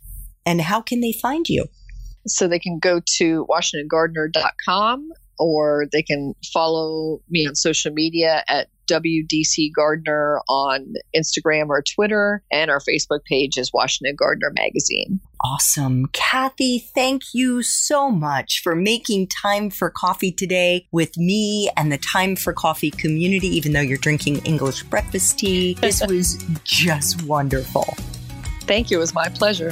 And 0.45 0.59
how 0.59 0.81
can 0.81 0.99
they 0.99 1.13
find 1.13 1.47
you? 1.47 1.67
So, 2.27 2.49
they 2.49 2.59
can 2.59 2.79
go 2.79 3.01
to 3.17 3.47
WashingtonGardener.com 3.49 5.09
or 5.41 5.87
they 5.91 6.03
can 6.03 6.35
follow 6.53 7.19
me 7.29 7.47
on 7.47 7.55
social 7.55 7.91
media 7.91 8.43
at 8.47 8.67
WDC 8.87 9.73
Gardener 9.73 10.41
on 10.47 10.93
Instagram 11.15 11.69
or 11.69 11.81
Twitter, 11.95 12.43
and 12.51 12.69
our 12.69 12.79
Facebook 12.79 13.23
page 13.25 13.57
is 13.57 13.71
Washington 13.73 14.15
Gardener 14.15 14.51
Magazine. 14.53 15.19
Awesome. 15.43 16.07
Kathy, 16.13 16.77
thank 16.77 17.33
you 17.33 17.63
so 17.63 18.11
much 18.11 18.61
for 18.61 18.75
making 18.75 19.27
time 19.27 19.69
for 19.69 19.89
coffee 19.89 20.31
today 20.31 20.87
with 20.91 21.17
me 21.17 21.71
and 21.77 21.91
the 21.91 21.97
Time 21.97 22.35
for 22.35 22.53
Coffee 22.53 22.91
community, 22.91 23.47
even 23.47 23.73
though 23.73 23.81
you're 23.81 23.97
drinking 23.97 24.37
English 24.39 24.83
breakfast 24.83 25.39
tea. 25.39 25.73
This 25.75 26.05
was 26.07 26.43
just 26.63 27.23
wonderful. 27.23 27.95
Thank 28.61 28.91
you. 28.91 28.97
It 28.97 29.01
was 29.01 29.15
my 29.15 29.29
pleasure. 29.29 29.71